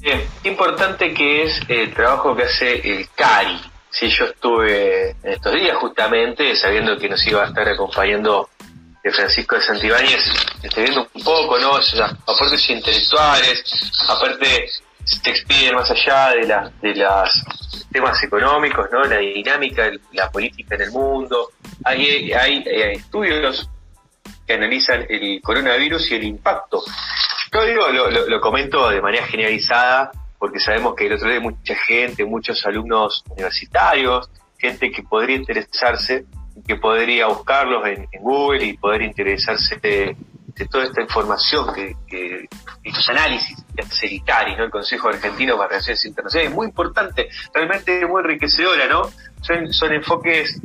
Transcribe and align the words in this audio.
Bien, 0.00 0.26
importante 0.44 1.12
que 1.12 1.42
es 1.42 1.60
el 1.68 1.92
trabajo 1.92 2.34
que 2.34 2.44
hace 2.44 2.80
el 2.90 3.08
CARI. 3.10 3.60
Sí, 3.90 4.08
yo 4.08 4.26
estuve 4.26 5.10
en 5.10 5.32
estos 5.32 5.52
días 5.52 5.76
justamente 5.76 6.56
sabiendo 6.56 6.96
que 6.96 7.08
nos 7.08 7.26
iba 7.26 7.42
a 7.42 7.48
estar 7.48 7.68
acompañando 7.68 8.48
Francisco 9.12 9.56
de 9.56 9.62
Santibáñez, 9.62 10.24
estoy 10.62 10.84
viendo 10.84 11.08
un 11.14 11.24
poco, 11.24 11.58
¿no? 11.58 11.72
O 11.72 11.82
sea, 11.82 12.06
aportes 12.06 12.68
intelectuales, 12.68 13.64
aparte 14.08 14.68
se 15.04 15.30
expiden 15.30 15.74
más 15.74 15.90
allá 15.90 16.30
de, 16.30 16.46
la, 16.46 16.72
de 16.82 16.94
los 16.94 17.86
temas 17.90 18.22
económicos, 18.22 18.86
¿no? 18.92 19.02
La 19.04 19.18
dinámica, 19.18 19.90
la 20.12 20.30
política 20.30 20.74
en 20.76 20.82
el 20.82 20.92
mundo. 20.92 21.50
Hay, 21.84 22.32
hay, 22.32 22.62
hay 22.68 22.92
estudios 22.92 23.68
que 24.46 24.52
analizan 24.54 25.06
el 25.08 25.40
coronavirus 25.42 26.10
y 26.10 26.14
el 26.16 26.24
impacto 26.24 26.82
yo 27.52 27.64
digo, 27.64 27.88
lo, 28.28 28.40
comento 28.40 28.88
de 28.90 29.02
manera 29.02 29.26
generalizada 29.26 30.12
porque 30.38 30.58
sabemos 30.58 30.94
que 30.94 31.06
el 31.06 31.12
otro 31.14 31.28
día 31.28 31.36
hay 31.36 31.42
mucha 31.42 31.74
gente, 31.74 32.24
muchos 32.24 32.64
alumnos 32.64 33.22
universitarios, 33.30 34.30
gente 34.58 34.90
que 34.90 35.02
podría 35.02 35.36
interesarse, 35.36 36.24
que 36.66 36.76
podría 36.76 37.26
buscarlos 37.26 37.86
en, 37.86 38.08
Google 38.20 38.64
y 38.64 38.72
poder 38.78 39.02
interesarse 39.02 39.76
de, 39.76 40.16
toda 40.70 40.84
esta 40.84 41.00
información 41.00 41.72
que, 41.74 41.96
que 42.06 42.46
estos 42.84 43.08
análisis 43.08 43.56
que 43.74 43.82
hace 43.82 44.06
el 44.06 44.22
¿no? 44.58 44.64
el 44.64 44.70
Consejo 44.70 45.08
Argentino 45.08 45.56
para 45.56 45.68
Relaciones 45.68 46.04
Internacionales, 46.04 46.50
es 46.50 46.56
muy 46.56 46.66
importante, 46.66 47.28
realmente 47.54 48.06
muy 48.06 48.20
enriquecedora, 48.22 48.86
¿no? 48.86 49.02
Son, 49.40 49.72
son 49.72 49.92
enfoques 49.92 50.60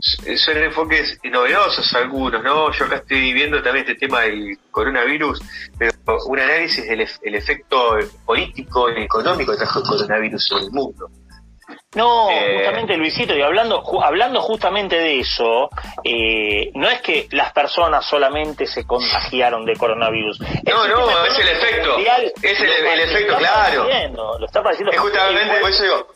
son 0.00 0.58
enfoques 0.58 1.18
novedosos 1.24 1.94
algunos, 1.94 2.42
¿no? 2.42 2.70
Yo 2.72 2.84
acá 2.84 2.96
estoy 2.96 3.32
viendo 3.32 3.62
también 3.62 3.86
este 3.86 4.06
tema 4.06 4.22
del 4.22 4.58
coronavirus, 4.70 5.40
pero 5.78 5.92
un 6.06 6.38
análisis 6.38 6.86
del 6.86 7.34
efecto 7.34 7.96
político 8.24 8.90
y 8.90 9.02
económico 9.02 9.52
que 9.52 9.58
trajo 9.58 9.80
el 9.80 9.86
coronavirus 9.86 10.52
en 10.52 10.58
el 10.58 10.70
mundo. 10.70 11.10
No, 11.94 12.28
eh, 12.28 12.56
justamente 12.56 12.96
Luisito, 12.96 13.36
y 13.36 13.42
hablando, 13.42 13.82
hablando 14.02 14.40
justamente 14.42 14.96
de 14.96 15.20
eso, 15.20 15.70
eh, 16.02 16.70
no 16.74 16.90
es 16.90 17.00
que 17.00 17.28
las 17.30 17.52
personas 17.52 18.04
solamente 18.04 18.66
se 18.66 18.84
contagiaron 18.84 19.64
de 19.64 19.76
coronavirus. 19.76 20.40
No, 20.40 20.88
no, 20.88 21.24
es 21.24 21.38
el 21.38 21.48
efecto. 21.48 21.96
Es 22.42 22.60
el, 22.60 23.00
efecto, 23.00 23.36
claro. 23.38 23.86
Lo 24.38 24.46
está 24.46 24.62
pareciendo. 24.62 24.92
Es 24.92 24.98
justamente 24.98 25.60
por 25.60 25.70
eso 25.70 25.82
digo, 25.84 26.08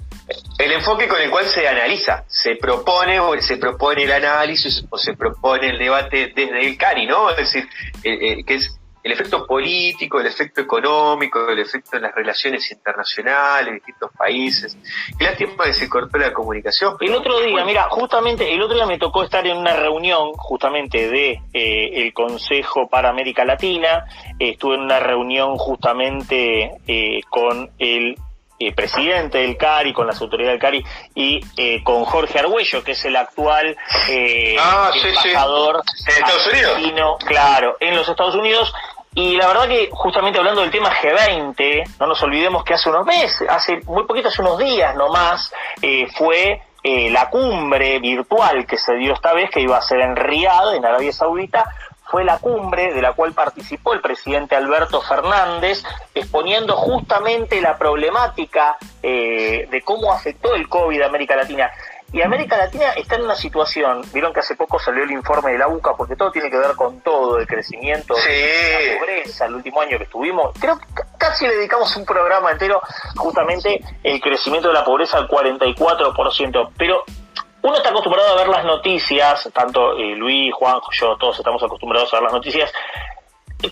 el 0.58 0.72
enfoque 0.72 1.06
con 1.06 1.20
el 1.20 1.30
cual 1.30 1.46
se 1.46 1.66
analiza, 1.68 2.24
se 2.26 2.56
propone 2.56 3.20
o 3.20 3.40
se 3.40 3.56
propone 3.56 4.02
el 4.02 4.12
análisis 4.12 4.84
o 4.90 4.98
se 4.98 5.14
propone 5.14 5.70
el 5.70 5.78
debate 5.78 6.32
desde 6.34 6.66
el 6.66 6.76
CARI, 6.76 7.06
¿no? 7.06 7.30
Es 7.30 7.36
decir, 7.36 7.68
que 8.02 8.54
es 8.54 8.78
el 9.08 9.12
efecto 9.12 9.46
político, 9.46 10.20
el 10.20 10.26
efecto 10.26 10.60
económico, 10.60 11.48
el 11.48 11.60
efecto 11.60 11.96
en 11.96 12.02
las 12.02 12.14
relaciones 12.14 12.70
internacionales, 12.70 13.74
distintos 13.74 14.10
países. 14.12 14.76
Qué 15.18 15.24
lástima 15.24 15.64
que 15.64 15.72
se 15.72 15.88
cortó 15.88 16.18
la 16.18 16.30
comunicación. 16.30 16.94
El 17.00 17.14
otro 17.14 17.40
día, 17.40 17.64
mira, 17.64 17.88
justamente, 17.88 18.52
el 18.52 18.60
otro 18.60 18.76
día 18.76 18.84
me 18.84 18.98
tocó 18.98 19.24
estar 19.24 19.46
en 19.46 19.56
una 19.56 19.74
reunión 19.74 20.32
justamente 20.34 21.08
de 21.08 21.40
eh, 21.54 22.02
el 22.02 22.12
Consejo 22.12 22.86
para 22.88 23.08
América 23.08 23.46
Latina, 23.46 24.04
estuve 24.38 24.74
en 24.74 24.82
una 24.82 25.00
reunión 25.00 25.56
justamente 25.56 26.72
eh, 26.86 27.22
con 27.30 27.70
el 27.78 28.14
eh, 28.60 28.74
presidente 28.74 29.38
del 29.38 29.56
CARI, 29.56 29.92
con 29.92 30.08
las 30.08 30.20
autoridades 30.20 30.54
del 30.54 30.60
CARI 30.60 30.84
y 31.14 31.40
eh, 31.56 31.80
con 31.84 32.04
Jorge 32.04 32.40
Argüello, 32.40 32.82
que 32.82 32.90
es 32.90 33.04
el 33.04 33.14
actual 33.14 33.76
eh, 34.08 34.56
ah, 34.58 34.90
embajador 34.92 35.80
¿En 36.06 36.24
Estados 36.24 36.46
Unidos? 36.48 37.24
claro, 37.24 37.76
en 37.78 37.94
los 37.94 38.08
Estados 38.08 38.34
Unidos. 38.34 38.74
Y 39.14 39.36
la 39.36 39.48
verdad 39.48 39.66
que 39.66 39.88
justamente 39.90 40.38
hablando 40.38 40.60
del 40.60 40.70
tema 40.70 40.90
G20, 40.90 41.96
no 41.98 42.06
nos 42.06 42.22
olvidemos 42.22 42.62
que 42.64 42.74
hace 42.74 42.90
unos 42.90 43.06
meses, 43.06 43.48
hace 43.48 43.80
muy 43.86 44.04
poquito, 44.04 44.28
hace 44.28 44.42
unos 44.42 44.58
días 44.58 44.94
nomás, 44.94 45.52
eh, 45.82 46.06
fue 46.16 46.62
la 46.84 47.28
cumbre 47.28 47.98
virtual 47.98 48.64
que 48.64 48.78
se 48.78 48.94
dio 48.94 49.12
esta 49.12 49.34
vez, 49.34 49.50
que 49.50 49.60
iba 49.60 49.76
a 49.76 49.82
ser 49.82 50.00
en 50.00 50.16
Riyadh, 50.16 50.74
en 50.74 50.86
Arabia 50.86 51.12
Saudita, 51.12 51.66
fue 52.08 52.24
la 52.24 52.38
cumbre 52.38 52.94
de 52.94 53.02
la 53.02 53.12
cual 53.12 53.34
participó 53.34 53.92
el 53.92 54.00
presidente 54.00 54.56
Alberto 54.56 55.02
Fernández, 55.02 55.84
exponiendo 56.14 56.74
justamente 56.74 57.60
la 57.60 57.76
problemática 57.76 58.78
eh, 59.02 59.68
de 59.70 59.82
cómo 59.82 60.10
afectó 60.10 60.54
el 60.54 60.68
COVID 60.68 61.02
a 61.02 61.06
América 61.06 61.36
Latina. 61.36 61.70
Y 62.10 62.22
América 62.22 62.56
Latina 62.56 62.92
está 62.96 63.16
en 63.16 63.24
una 63.24 63.34
situación, 63.34 64.02
vieron 64.14 64.32
que 64.32 64.40
hace 64.40 64.56
poco 64.56 64.78
salió 64.78 65.04
el 65.04 65.10
informe 65.10 65.52
de 65.52 65.58
la 65.58 65.68
UCA, 65.68 65.94
porque 65.94 66.16
todo 66.16 66.30
tiene 66.30 66.50
que 66.50 66.56
ver 66.56 66.74
con 66.74 67.00
todo, 67.00 67.38
el 67.38 67.46
crecimiento, 67.46 68.14
de 68.14 68.92
la 68.92 68.98
pobreza, 68.98 69.44
el 69.44 69.54
último 69.56 69.80
año 69.82 69.98
que 69.98 70.04
estuvimos. 70.04 70.54
Creo 70.58 70.78
que 70.78 70.86
casi 71.18 71.46
le 71.46 71.56
dedicamos 71.56 71.94
un 71.96 72.06
programa 72.06 72.50
entero 72.50 72.80
justamente 73.14 73.82
el 74.02 74.20
crecimiento 74.22 74.68
de 74.68 74.74
la 74.74 74.84
pobreza 74.84 75.18
al 75.18 75.28
44%. 75.28 76.70
Pero 76.78 77.04
uno 77.60 77.76
está 77.76 77.90
acostumbrado 77.90 78.30
a 78.30 78.36
ver 78.36 78.48
las 78.48 78.64
noticias, 78.64 79.50
tanto 79.52 79.92
eh, 79.98 80.14
Luis, 80.16 80.54
Juan, 80.54 80.80
yo, 80.92 81.16
todos 81.18 81.38
estamos 81.38 81.62
acostumbrados 81.62 82.12
a 82.14 82.16
ver 82.16 82.24
las 82.24 82.32
noticias, 82.32 82.72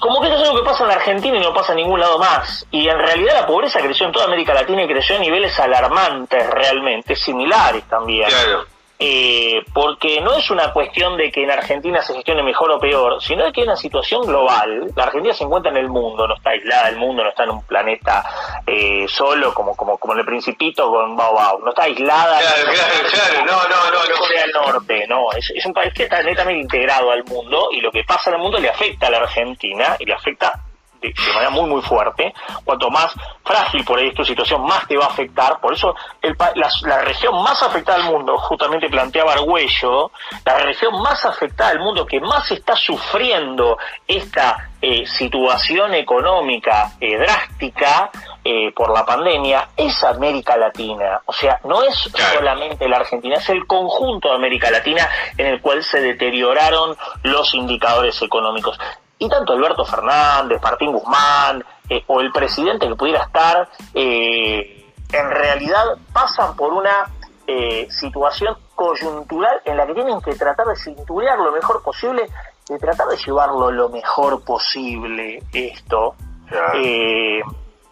como 0.01 0.21
que 0.21 0.27
eso 0.27 0.37
es 0.37 0.49
algo 0.49 0.59
que 0.59 0.65
pasa 0.65 0.85
en 0.85 0.91
Argentina 0.91 1.37
y 1.37 1.41
no 1.41 1.55
pasa 1.55 1.73
en 1.73 1.79
ningún 1.79 2.01
lado 2.01 2.19
más. 2.19 2.67
Y 2.73 2.89
en 2.89 2.99
realidad 2.99 3.41
la 3.41 3.47
pobreza 3.47 3.81
creció 3.81 4.07
en 4.07 4.13
toda 4.13 4.25
América 4.25 4.53
Latina 4.53 4.83
y 4.83 4.89
creció 4.89 5.17
a 5.17 5.21
niveles 5.21 5.59
alarmantes 5.61 6.51
realmente, 6.51 7.15
similares 7.15 7.85
también. 7.85 8.29
Claro. 8.29 8.65
Eh, 8.99 9.63
porque 9.75 10.23
no 10.23 10.33
es 10.35 10.51
una 10.51 10.73
cuestión 10.73 11.19
de 11.19 11.31
que 11.31 11.45
en 11.45 11.51
Argentina 11.51 12.01
se 12.01 12.15
gestione 12.15 12.43
mejor 12.43 12.71
o 12.71 12.81
peor, 12.81 13.23
sino 13.23 13.45
de 13.45 13.53
que 13.53 13.61
es 13.61 13.67
una 13.67 13.77
situación 13.77 14.23
global. 14.27 14.91
La 14.97 15.05
Argentina 15.05 15.35
se 15.35 15.45
encuentra 15.45 15.71
en 15.71 15.77
el 15.77 15.89
mundo, 15.89 16.27
no 16.27 16.35
está 16.35 16.51
aislada 16.51 16.87
del 16.87 16.97
mundo, 16.97 17.23
no 17.23 17.29
está 17.29 17.45
en 17.45 17.51
un 17.51 17.63
planeta 17.65 18.25
eh, 18.67 19.07
solo 19.09 19.53
como 19.53 19.77
como 19.77 19.99
como 19.99 20.15
en 20.15 20.21
el 20.21 20.25
Principito 20.25 20.91
con 20.91 21.15
Bao 21.15 21.61
no 21.63 21.71
está 21.71 21.83
aislada. 21.83 22.39
Claro, 22.39 22.73
claro, 22.73 23.09
claro, 23.11 23.47
no, 23.47 23.69
no, 23.69 23.91
no, 23.91 24.09
no. 24.09 24.19
Corea 24.19 24.43
del 24.43 24.53
Norte, 24.53 25.07
no, 25.07 25.33
es, 25.33 25.51
es 25.51 25.67
un 25.67 25.75
país 25.75 25.93
que 25.93 26.05
está 26.05 26.23
netamente 26.23 26.63
integrado 26.63 27.11
al 27.11 27.23
mundo 27.25 27.69
y 27.73 27.81
lo 27.81 27.91
que 27.91 28.03
pasa 28.05 28.31
en 28.31 28.37
el 28.37 28.43
mundo 28.43 28.59
le 28.59 28.71
afecta 28.71 29.09
a 29.09 29.11
la 29.11 29.19
Argentina 29.19 29.97
y 29.99 30.07
le 30.07 30.15
afecta 30.15 30.66
de, 31.15 31.33
manera 31.33 31.51
muy 31.51 31.69
muy 31.69 31.83
fuerte. 31.83 32.35
Cuanto 32.65 32.91
más 32.91 33.13
frágil 33.45 33.85
por 33.85 33.99
ahí 33.99 34.09
es 34.09 34.15
tu 34.15 34.25
situación, 34.25 34.63
más 34.65 34.87
te 34.87 34.97
va 34.97 35.05
a 35.05 35.09
afectar. 35.09 35.61
Por 35.61 35.75
eso 35.75 35.95
el, 36.23 36.37
la, 36.55 37.01
región 37.03 37.43
más 37.43 37.63
afectada 37.63 37.99
del 37.99 38.13
mundo, 38.13 38.37
justamente 38.39 38.89
planteaba 38.89 39.33
Argüello, 39.33 40.11
la 40.45 40.59
región 40.59 41.01
más 41.03 41.25
afectada 41.25 41.71
del 41.71 41.81
mundo 41.81 42.07
que 42.07 42.21
más 42.21 42.51
está 42.51 42.75
sufriendo 42.77 43.79
esta 44.07 44.71
eh, 44.81 45.07
situación 45.07 45.95
económica 45.95 46.93
eh, 47.01 47.17
drástica 47.17 48.11
eh, 48.45 48.71
por 48.73 48.93
la 48.93 49.05
pandemia 49.05 49.71
es 49.77 50.05
América 50.05 50.57
Latina. 50.57 51.21
O 51.25 51.33
sea, 51.33 51.59
no 51.65 51.83
es 51.83 51.97
solamente 52.35 52.89
la 52.89 52.99
Argentina, 52.99 53.37
es 53.37 53.49
el 53.49 53.67
conjunto 53.67 54.29
de 54.29 54.35
América 54.37 54.71
Latina 54.71 55.09
en 55.37 55.47
el 55.47 55.61
cual 55.61 55.83
se 55.83 56.01
deterioraron 56.01 56.97
los 57.25 57.55
indicadores 57.55 58.21
económicos. 58.23 58.79
Y 59.19 59.29
tanto 59.29 59.55
Alberto 59.55 59.85
Fernández, 59.85 60.61
Martín 60.63 60.93
Guzmán 60.93 61.65
eh, 61.89 62.05
o 62.07 62.21
el 62.21 62.31
presidente 62.33 62.87
que 62.87 62.95
pudiera 62.95 63.25
estar, 63.25 63.69
eh, 63.95 64.93
en 65.13 65.31
realidad 65.31 65.97
pasan 66.13 66.55
por 66.55 66.73
una 66.73 67.07
eh, 67.47 67.87
situación 67.91 68.57
coyuntural 68.75 69.63
en 69.65 69.77
la 69.77 69.87
que 69.87 69.95
tienen 69.95 70.21
que 70.21 70.35
tratar 70.35 70.67
de 70.67 70.77
cinturear 70.77 71.39
lo 71.39 71.53
mejor 71.53 71.83
posible, 71.83 72.29
de 72.69 72.79
tratar 72.79 73.09
de 73.09 73.17
llevarlo 73.17 73.71
lo 73.71 73.89
mejor 73.89 74.43
posible 74.45 75.43
esto. 75.53 76.15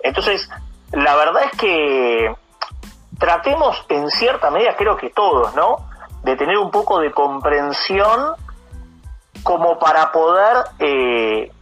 entonces, 0.03 0.51
la 0.93 1.17
verdad 1.17 1.45
es 1.51 1.59
que 1.59 2.35
tratemos 3.19 3.85
en 3.89 4.11
cierta 4.11 4.51
medida, 4.51 4.77
creo 4.77 4.97
que 4.97 5.11
todos, 5.11 5.55
¿no? 5.55 5.89
De 6.23 6.37
tener 6.37 6.59
un 6.59 6.71
poco 6.71 7.01
de 7.01 7.13
comprensión 7.13 8.35
como 9.45 9.79
para 9.79 10.11
poder 10.11 10.65
eh, 10.81 11.53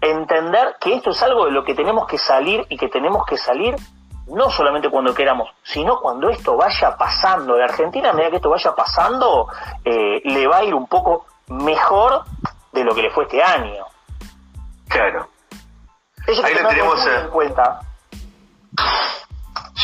entender 0.00 0.76
que 0.80 0.94
esto 0.94 1.10
es 1.10 1.22
algo 1.22 1.44
de 1.44 1.50
lo 1.50 1.64
que 1.64 1.74
tenemos 1.74 2.06
que 2.06 2.16
salir 2.16 2.64
y 2.70 2.78
que 2.78 2.88
tenemos 2.88 3.26
que 3.26 3.36
salir 3.36 3.76
no 4.26 4.48
solamente 4.50 4.88
cuando 4.88 5.14
queramos, 5.14 5.50
sino 5.62 6.00
cuando 6.00 6.30
esto 6.30 6.56
vaya 6.56 6.96
pasando. 6.96 7.56
La 7.56 7.64
Argentina, 7.64 8.10
a 8.10 8.12
medida 8.14 8.30
que 8.30 8.36
esto 8.36 8.48
vaya 8.48 8.74
pasando, 8.74 9.48
eh, 9.84 10.22
le 10.24 10.46
va 10.46 10.58
a 10.58 10.64
ir 10.64 10.74
un 10.74 10.86
poco 10.86 11.26
mejor 11.48 12.24
de 12.72 12.84
lo 12.84 12.94
que 12.94 13.02
le 13.02 13.10
fue 13.10 13.24
este 13.24 13.42
año. 13.42 13.84
Claro. 14.88 15.28
Eso 16.26 16.42
Ahí 16.44 16.54
lo 16.54 16.68
tenemos 16.68 17.06
en 17.06 17.28
cuenta. 17.28 17.80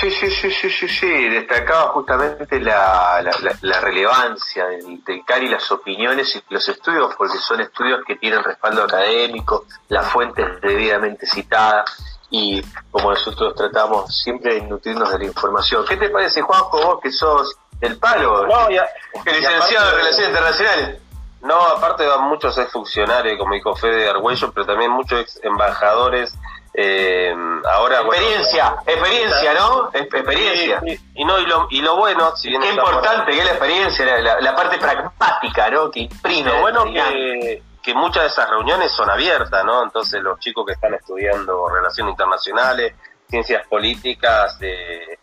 Sí, 0.01 0.11
sí, 0.11 0.31
sí, 0.31 0.51
sí, 0.51 0.71
sí, 0.71 0.89
sí. 0.89 1.29
Destacaba 1.29 1.89
justamente 1.89 2.59
la, 2.59 3.23
la, 3.61 3.81
relevancia 3.81 4.67
del, 4.67 5.05
del, 5.05 5.23
CARI, 5.27 5.49
las 5.49 5.71
opiniones 5.71 6.35
y 6.37 6.43
los 6.49 6.67
estudios, 6.71 7.15
porque 7.17 7.37
son 7.37 7.61
estudios 7.61 8.01
que 8.07 8.17
tienen 8.17 8.43
respaldo 8.43 8.85
académico, 8.85 9.67
las 9.89 10.07
fuentes 10.07 10.59
debidamente 10.63 11.27
citadas 11.27 11.85
y 12.31 12.63
como 12.91 13.11
nosotros 13.11 13.55
tratamos 13.55 14.17
siempre 14.17 14.55
de 14.55 14.63
nutrirnos 14.63 15.13
de 15.13 15.19
la 15.19 15.25
información. 15.27 15.85
¿Qué 15.87 15.99
te 15.99 16.09
parece, 16.09 16.41
Juanjo, 16.41 16.81
vos 16.83 17.01
que 17.03 17.11
sos 17.11 17.59
del 17.79 17.99
palo? 17.99 18.47
No, 18.47 18.71
ya, 18.71 18.89
que 19.23 19.33
licenciado 19.33 19.91
en 19.91 19.97
Relaciones 19.97 20.29
Internacionales. 20.29 21.01
No, 21.43 21.61
aparte 21.61 22.07
van 22.07 22.29
muchos 22.29 22.57
ex 22.57 22.71
funcionarios, 22.71 23.39
como 23.39 23.55
dijo 23.55 23.75
Fede 23.75 24.09
Argüello, 24.09 24.51
pero 24.53 24.65
también 24.65 24.91
muchos 24.93 25.21
ex 25.21 25.41
embajadores 25.43 26.35
Eh, 26.83 27.35
ahora 27.71 28.01
experiencia, 28.01 28.77
experiencia, 28.87 29.53
¿no? 29.53 29.91
Experiencia. 29.93 30.81
Y, 31.15 31.25
no 31.27 31.39
y 31.39 31.45
lo, 31.45 31.67
y 31.69 31.83
lo 31.83 31.97
bueno, 31.97 32.35
si 32.37 32.49
bien 32.49 32.63
qué 32.63 32.71
importante 32.71 33.33
que 33.33 33.39
es 33.39 33.45
la 33.45 33.51
experiencia, 33.51 34.21
la, 34.41 34.57
parte 34.57 34.79
pragmática, 34.79 35.69
¿no? 35.71 35.91
Que 35.91 36.01
imprime. 36.01 36.51
Lo 36.51 36.61
bueno 36.61 36.85
que, 36.85 37.63
que 37.83 37.95
muchas 37.95 38.23
de 38.23 38.29
esas 38.29 38.49
reuniones 38.49 38.91
son 38.93 39.11
abiertas, 39.11 39.63
¿no? 39.63 39.83
Entonces 39.83 40.23
los 40.23 40.39
chicos 40.39 40.65
que 40.65 40.73
están 40.73 40.95
estudiando 40.95 41.69
relaciones 41.69 42.13
internacionales, 42.13 42.95
ciencias 43.29 43.67
políticas, 43.67 44.57
eh, 44.63 45.19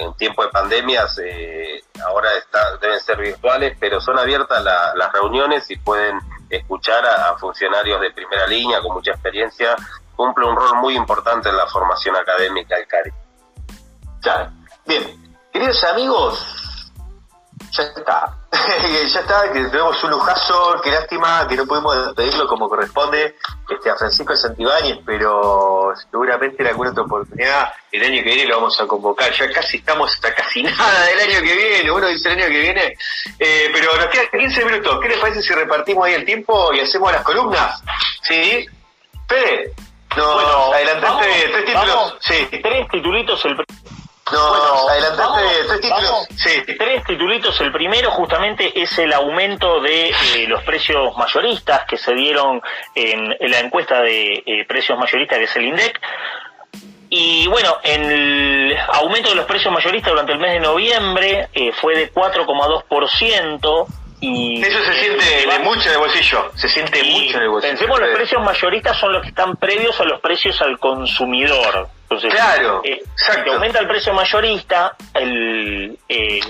en 0.00 0.12
tiempo 0.14 0.42
de 0.42 0.48
pandemias 0.48 1.16
eh, 1.24 1.82
ahora 2.04 2.30
está, 2.36 2.76
deben 2.78 2.98
ser 2.98 3.18
virtuales, 3.18 3.76
pero 3.78 4.00
son 4.00 4.18
abiertas 4.18 4.64
las 4.64 5.12
reuniones 5.12 5.70
y 5.70 5.76
pueden 5.76 6.18
escuchar 6.48 7.06
a, 7.06 7.36
funcionarios 7.36 8.00
de 8.00 8.10
primera 8.10 8.46
línea 8.46 8.80
con 8.80 8.94
mucha 8.94 9.12
experiencia. 9.12 9.76
Cumple 10.20 10.44
un 10.44 10.54
rol 10.54 10.76
muy 10.82 10.94
importante 10.96 11.48
en 11.48 11.56
la 11.56 11.66
formación 11.66 12.14
académica 12.14 12.76
el 12.76 12.86
CARI. 12.86 13.10
Ya, 14.20 14.52
bien. 14.84 15.34
Queridos 15.50 15.82
amigos, 15.84 16.92
ya 17.70 17.84
está. 17.84 18.36
ya 18.52 19.20
está, 19.20 19.50
que 19.50 19.64
tenemos 19.64 20.04
un 20.04 20.10
lujazo, 20.10 20.78
qué 20.84 20.90
lástima 20.90 21.48
que 21.48 21.56
no 21.56 21.64
pudimos 21.64 22.04
despedirlo 22.04 22.46
como 22.46 22.68
corresponde 22.68 23.34
este, 23.66 23.88
a 23.88 23.96
Francisco 23.96 24.36
Santibáñez, 24.36 24.98
pero 25.06 25.94
seguramente 26.10 26.62
en 26.64 26.68
alguna 26.68 26.90
otra 26.90 27.04
oportunidad 27.04 27.72
el 27.90 28.02
año 28.02 28.22
que 28.22 28.34
viene 28.34 28.44
lo 28.44 28.56
vamos 28.56 28.78
a 28.78 28.86
convocar. 28.86 29.32
Ya 29.32 29.50
casi 29.50 29.78
estamos 29.78 30.12
hasta 30.12 30.34
casi 30.34 30.62
nada 30.64 31.06
del 31.06 31.30
año 31.30 31.40
que 31.40 31.56
viene, 31.56 31.90
uno 31.90 32.08
dice 32.08 32.30
el 32.30 32.40
año 32.40 32.52
que 32.52 32.60
viene, 32.60 32.94
eh, 33.38 33.70
pero 33.72 33.96
nos 33.96 34.08
quedan 34.08 34.26
15 34.38 34.64
minutos. 34.66 34.98
¿Qué 35.00 35.08
les 35.08 35.18
parece 35.18 35.40
si 35.40 35.54
repartimos 35.54 36.04
ahí 36.04 36.12
el 36.12 36.26
tiempo 36.26 36.74
y 36.74 36.80
hacemos 36.80 37.10
las 37.10 37.22
columnas? 37.22 37.82
¿Sí? 38.20 38.68
Fede, 39.26 39.72
no, 40.16 40.34
bueno, 40.34 40.72
adelantaste 40.72 41.26
tres 41.52 41.64
títulos. 41.64 42.16
sí. 42.20 42.48
Tres 42.62 42.88
titulitos 42.88 43.44
el 43.44 43.56
no, 44.32 44.88
adelante 44.88 45.22
tres 45.66 45.80
títulos. 45.80 46.28
sí. 46.36 46.62
Tres 46.78 47.04
titulitos. 47.04 47.60
El 47.60 47.72
primero 47.72 48.10
justamente 48.12 48.80
es 48.80 48.96
el 48.98 49.12
aumento 49.12 49.80
de 49.80 50.08
eh, 50.08 50.46
los 50.46 50.62
precios 50.62 51.16
mayoristas 51.16 51.84
que 51.86 51.96
se 51.96 52.14
dieron 52.14 52.62
en, 52.94 53.36
la 53.40 53.58
encuesta 53.58 54.00
de 54.02 54.42
eh, 54.46 54.64
precios 54.68 54.98
mayoristas 54.98 55.38
que 55.38 55.44
es 55.44 55.56
el 55.56 55.64
INDEC. 55.66 56.00
Y 57.12 57.48
bueno, 57.48 57.78
el 57.82 58.76
aumento 58.92 59.30
de 59.30 59.34
los 59.34 59.46
precios 59.46 59.74
mayoristas 59.74 60.12
durante 60.12 60.32
el 60.32 60.38
mes 60.38 60.52
de 60.52 60.60
noviembre 60.60 61.48
eh, 61.52 61.72
fue 61.72 61.96
de 61.96 62.12
4,2%. 62.12 63.86
Y 64.20 64.62
Eso 64.62 64.78
se 64.84 64.92
siente 65.00 65.58
mucho 65.62 65.88
en 65.88 65.94
el 65.94 65.98
bolsillo, 65.98 66.52
se 66.54 66.68
siente 66.68 67.02
mucho 67.02 67.36
en 67.38 67.42
el 67.42 67.48
bolsillo. 67.48 67.72
Pensemos, 67.72 68.00
los 68.00 68.10
precios 68.10 68.42
mayoristas 68.42 68.98
son 68.98 69.12
los 69.14 69.22
que 69.22 69.28
están 69.28 69.56
previos 69.56 69.98
a 70.00 70.04
los 70.04 70.20
precios 70.20 70.60
al 70.60 70.78
consumidor. 70.78 71.88
Entonces, 72.02 72.34
claro, 72.34 72.82
eh, 72.84 73.02
si 73.16 73.50
aumenta 73.50 73.78
el 73.78 73.88
precio 73.88 74.12
mayorista, 74.12 74.96
el, 75.14 75.96
eh, 76.08 76.40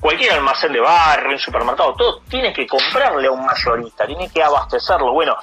cualquier 0.00 0.32
almacén 0.32 0.72
de 0.72 0.80
barrio, 0.80 1.32
un 1.32 1.38
supermercado, 1.38 1.92
todo 1.94 2.22
tiene 2.28 2.52
que 2.52 2.66
comprarle 2.66 3.28
a 3.28 3.30
un 3.30 3.44
mayorista, 3.44 4.04
tiene 4.06 4.28
que 4.30 4.42
abastecerlo. 4.42 5.12
Bueno, 5.12 5.36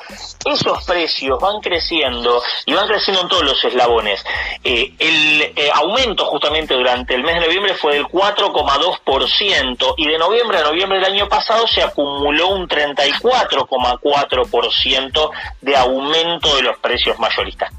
esos 0.46 0.84
precios 0.86 1.40
van 1.40 1.62
creciendo 1.62 2.42
y 2.66 2.74
van 2.74 2.88
creciendo 2.88 3.22
en 3.22 3.28
todos 3.28 3.44
los 3.44 3.64
eslabones. 3.64 4.26
Eh, 4.64 4.94
el 5.00 5.54
aumento 5.74 6.26
justamente 6.26 6.74
durante 6.74 7.14
el 7.16 7.24
mes 7.24 7.36
de 7.36 7.42
noviembre 7.42 7.76
fue 7.76 7.94
del 7.94 8.08
4,2% 8.08 9.94
y 9.98 10.08
de 10.08 10.18
noviembre 10.18 10.58
a 10.58 10.64
noviembre 10.64 10.98
del 11.00 11.14
año 11.14 11.30
pasado 11.30 11.68
se 11.68 11.84
acumuló 11.84 12.48
un 12.48 12.68
34,4% 12.68 15.32
de 15.62 15.78
aumento 15.78 16.56
de 16.56 16.64
los 16.64 16.80
precios 16.80 17.20
mayoristas. 17.20 17.72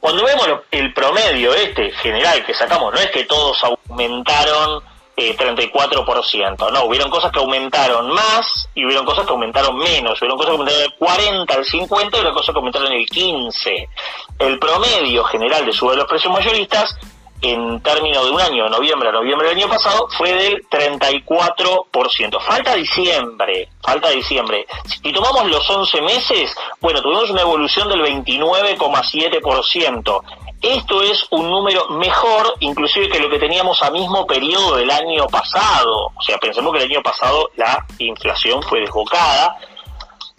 Cuando 0.00 0.24
vemos 0.24 0.48
el 0.70 0.94
promedio 0.94 1.52
este 1.54 1.90
general 1.90 2.44
que 2.44 2.54
sacamos, 2.54 2.94
no 2.94 3.00
es 3.00 3.10
que 3.10 3.24
todos 3.24 3.60
aumentaron 3.64 4.80
eh, 5.18 5.36
34%, 5.36 6.72
no, 6.72 6.84
hubieron 6.84 7.10
cosas 7.10 7.32
que 7.32 7.40
aumentaron 7.40 8.08
más 8.10 8.68
y 8.74 8.84
hubieron 8.84 9.04
cosas 9.04 9.26
que 9.26 9.32
aumentaron 9.32 9.76
menos, 9.76 10.20
hubieron 10.20 10.38
cosas 10.38 10.52
que 10.52 10.58
aumentaron 10.58 10.82
del 10.82 10.94
40 10.96 11.54
al 11.54 11.64
50 11.64 12.16
y 12.16 12.20
hubieron 12.20 12.34
cosas 12.34 12.52
que 12.52 12.58
aumentaron 12.58 12.92
el 12.92 13.06
15. 13.06 13.88
El 14.38 14.58
promedio 14.60 15.24
general 15.24 15.66
de 15.66 15.72
sube 15.72 15.90
de 15.90 15.96
los 15.96 16.06
precios 16.06 16.32
mayoristas 16.32 16.96
en 17.42 17.80
términos 17.82 18.24
de 18.24 18.30
un 18.30 18.40
año, 18.40 18.68
noviembre 18.68 19.08
a 19.08 19.12
noviembre 19.12 19.48
del 19.48 19.58
año 19.58 19.68
pasado, 19.68 20.08
fue 20.16 20.32
del 20.32 20.64
34%. 20.68 22.40
Falta 22.40 22.74
diciembre, 22.74 23.68
falta 23.80 24.10
diciembre. 24.10 24.64
Si 24.84 25.12
tomamos 25.12 25.48
los 25.48 25.68
11 25.68 26.00
meses, 26.02 26.56
bueno, 26.80 27.02
tuvimos 27.02 27.30
una 27.30 27.42
evolución 27.42 27.88
del 27.88 28.02
29,7%. 28.02 30.22
Esto 30.60 31.02
es 31.02 31.24
un 31.30 31.48
número 31.48 31.88
mejor, 31.90 32.54
inclusive 32.60 33.08
que 33.08 33.20
lo 33.20 33.30
que 33.30 33.38
teníamos 33.38 33.82
a 33.82 33.90
mismo 33.90 34.26
periodo 34.26 34.76
del 34.76 34.90
año 34.90 35.26
pasado. 35.28 36.10
O 36.16 36.22
sea, 36.22 36.38
pensemos 36.38 36.72
que 36.72 36.82
el 36.82 36.90
año 36.90 37.02
pasado 37.02 37.50
la 37.56 37.86
inflación 37.98 38.62
fue 38.62 38.80
desbocada 38.80 39.56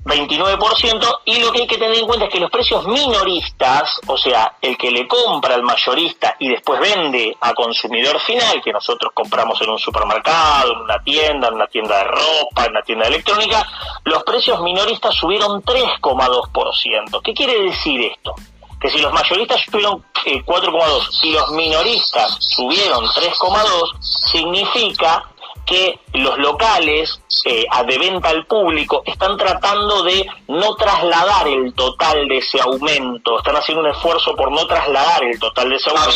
29%, 0.04 1.20
y 1.26 1.40
lo 1.40 1.52
que 1.52 1.62
hay 1.62 1.68
que 1.68 1.78
tener 1.78 1.98
en 1.98 2.08
cuenta 2.08 2.26
es 2.26 2.32
que 2.32 2.40
los 2.40 2.50
precios 2.50 2.88
minoristas, 2.88 4.00
o 4.08 4.18
sea, 4.18 4.56
el 4.62 4.78
que 4.78 4.92
le 4.92 5.08
compra 5.08 5.56
al 5.56 5.64
mayorista 5.64 6.36
y 6.40 6.50
después 6.50 6.80
vende 6.80 7.36
a 7.42 7.54
consumidor 7.54 8.20
final, 8.20 8.62
que 8.64 8.72
nosotros 8.72 9.12
compramos 9.14 9.62
en 9.62 9.70
un 9.70 9.80
supermercado, 9.80 10.74
en 10.74 10.80
una 10.82 11.04
tienda, 11.04 11.50
en 11.50 11.56
una 11.56 11.68
tienda 11.68 11.98
de 11.98 12.04
ropa, 12.06 12.66
en 12.66 12.72
una 12.72 12.82
tienda 12.82 13.08
electrónica, 13.08 13.66
los 14.06 14.24
precios 14.24 14.62
minoristas 14.62 15.14
subieron 15.16 15.62
3,2%. 15.62 17.22
¿Qué 17.22 17.34
quiere 17.34 17.62
decir 17.64 18.02
esto? 18.02 18.36
Que 18.80 18.90
si 18.90 19.00
los 19.00 19.12
mayoristas 19.12 19.62
subieron 19.70 20.04
4,2 20.26 20.44
eh, 20.44 21.28
y 21.28 21.32
los 21.34 21.52
minoristas 21.52 22.38
subieron 22.40 23.06
3,2, 23.06 24.02
significa 24.32 25.26
que 25.70 26.00
los 26.14 26.38
locales 26.40 27.22
eh, 27.46 27.66
de 27.88 27.98
venta 28.00 28.30
al 28.30 28.46
público 28.48 29.04
están 29.06 29.38
tratando 29.38 30.02
de 30.04 30.26
no 30.48 30.76
trasladar 30.76 31.48
el 31.48 31.74
total 31.76 32.28
de 32.28 32.40
ese 32.40 32.60
aumento, 32.60 33.38
están 33.38 33.56
haciendo 33.56 33.84
un 33.84 33.92
esfuerzo 33.92 34.36
por 34.36 34.52
no 34.52 34.66
trasladar 34.66 35.24
el 35.24 35.40
total 35.40 35.70
de 35.70 35.76
ese 35.76 35.92
aumento. 35.92 36.10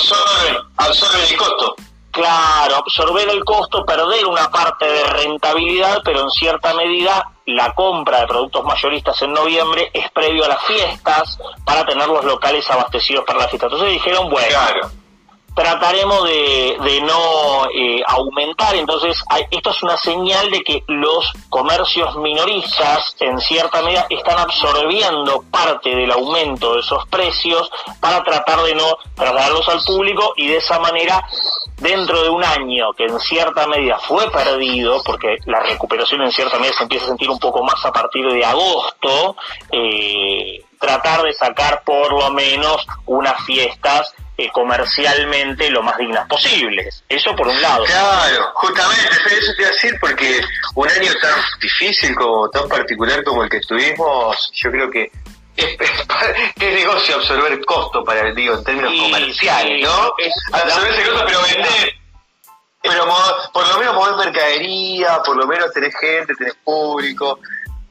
Absorben, 0.77 1.21
el 1.29 1.37
costo. 1.37 1.75
Claro, 2.13 2.75
absorber 2.75 3.27
el 3.27 3.43
costo, 3.43 3.83
perder 3.83 4.27
una 4.27 4.51
parte 4.51 4.85
de 4.85 5.03
rentabilidad, 5.03 5.99
pero 6.05 6.21
en 6.21 6.29
cierta 6.29 6.71
medida 6.75 7.31
la 7.47 7.73
compra 7.73 8.19
de 8.19 8.27
productos 8.27 8.63
mayoristas 8.63 9.19
en 9.23 9.33
noviembre 9.33 9.89
es 9.91 10.11
previo 10.11 10.45
a 10.45 10.49
las 10.49 10.63
fiestas 10.63 11.39
para 11.65 11.83
tener 11.87 12.07
los 12.07 12.23
locales 12.23 12.69
abastecidos 12.69 13.25
para 13.25 13.39
la 13.39 13.47
fiesta. 13.47 13.65
Entonces 13.65 13.93
dijeron, 13.93 14.29
bueno, 14.29 14.47
claro 14.47 14.91
trataremos 15.53 16.23
de, 16.23 16.77
de 16.83 17.01
no 17.01 17.65
eh, 17.73 18.01
aumentar. 18.07 18.75
Entonces, 18.75 19.23
esto 19.51 19.69
es 19.71 19.83
una 19.83 19.97
señal 19.97 20.49
de 20.51 20.63
que 20.63 20.83
los 20.87 21.31
comercios 21.49 22.15
minoristas, 22.17 23.15
en 23.19 23.39
cierta 23.39 23.81
medida, 23.81 24.05
están 24.09 24.39
absorbiendo 24.39 25.43
parte 25.51 25.95
del 25.95 26.11
aumento 26.11 26.73
de 26.73 26.79
esos 26.81 27.05
precios 27.07 27.69
para 27.99 28.23
tratar 28.23 28.61
de 28.63 28.75
no 28.75 28.97
trasladarlos 29.15 29.67
al 29.69 29.83
público 29.83 30.33
y 30.37 30.47
de 30.47 30.57
esa 30.57 30.79
manera, 30.79 31.23
dentro 31.83 32.23
de 32.23 32.29
un 32.29 32.43
año 32.43 32.93
que 32.93 33.05
en 33.05 33.19
cierta 33.19 33.67
medida 33.67 33.99
fue 33.99 34.31
perdido, 34.31 35.03
porque 35.03 35.37
la 35.45 35.59
recuperación 35.59 36.21
en 36.21 36.31
cierta 36.31 36.57
medida 36.57 36.73
se 36.77 36.83
empieza 36.83 37.05
a 37.05 37.09
sentir 37.09 37.29
un 37.29 37.39
poco 37.39 37.63
más 37.63 37.85
a 37.85 37.91
partir 37.91 38.25
de 38.25 38.43
agosto, 38.43 39.35
eh, 39.71 40.63
tratar 40.79 41.21
de 41.23 41.33
sacar 41.33 41.83
por 41.83 42.11
lo 42.13 42.31
menos 42.31 42.87
unas 43.05 43.43
fiestas 43.45 44.13
eh, 44.35 44.49
comercialmente 44.51 45.69
lo 45.69 45.83
más 45.83 45.97
dignas 45.97 46.27
posibles. 46.27 47.03
Eso 47.07 47.35
por 47.35 47.47
un 47.47 47.61
lado. 47.61 47.83
Claro, 47.83 48.51
justamente, 48.55 49.37
eso 49.37 49.51
te 49.55 49.61
iba 49.61 49.69
a 49.69 49.73
decir, 49.73 49.97
porque 50.01 50.41
un 50.75 50.89
año 50.89 51.11
tan 51.21 51.39
difícil, 51.61 52.15
como 52.15 52.49
tan 52.49 52.67
particular 52.67 53.23
como 53.23 53.43
el 53.43 53.49
que 53.49 53.57
estuvimos, 53.57 54.51
yo 54.55 54.71
creo 54.71 54.89
que 54.89 55.11
es, 56.59 56.73
negocio 56.73 57.15
absorber 57.15 57.63
costo 57.65 58.03
para 58.03 58.27
el 58.27 58.35
digo 58.35 58.55
en 58.55 58.63
términos 58.63 58.93
comerciales, 58.99 59.83
¿no? 59.83 60.13
absorber 60.51 60.93
ese 60.93 61.09
costo, 61.09 61.25
pero 61.25 61.41
vender. 61.41 61.93
Pero 62.81 63.05
por 63.53 63.67
lo 63.69 63.79
menos 63.79 63.95
mover 63.95 64.25
mercadería, 64.25 65.21
por 65.23 65.37
lo 65.37 65.47
menos 65.47 65.71
tenés 65.71 65.95
gente, 65.97 66.35
tenés 66.35 66.55
público, 66.63 67.39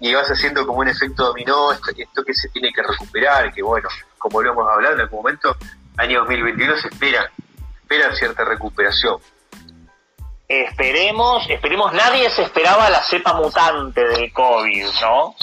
y 0.00 0.12
vas 0.12 0.28
haciendo 0.28 0.66
como 0.66 0.80
un 0.80 0.88
efecto 0.88 1.26
dominó, 1.26 1.72
esto, 1.72 1.92
esto 1.96 2.24
que 2.24 2.34
se 2.34 2.48
tiene 2.48 2.72
que 2.72 2.82
recuperar, 2.82 3.52
que 3.54 3.62
bueno, 3.62 3.88
como 4.18 4.42
lo 4.42 4.52
hemos 4.52 4.68
hablado 4.68 4.96
en 4.96 5.00
algún 5.02 5.20
momento, 5.22 5.56
año 5.96 6.20
2021 6.20 6.76
se 6.76 6.88
espera, 6.88 7.30
espera 7.82 8.14
cierta 8.14 8.44
recuperación. 8.44 9.18
Esperemos, 10.52 11.48
esperemos, 11.48 11.94
nadie 11.94 12.28
se 12.28 12.42
esperaba 12.42 12.90
la 12.90 13.02
cepa 13.02 13.32
mutante 13.32 14.06
del 14.06 14.30
COVID, 14.34 14.84
¿no? 15.00 15.34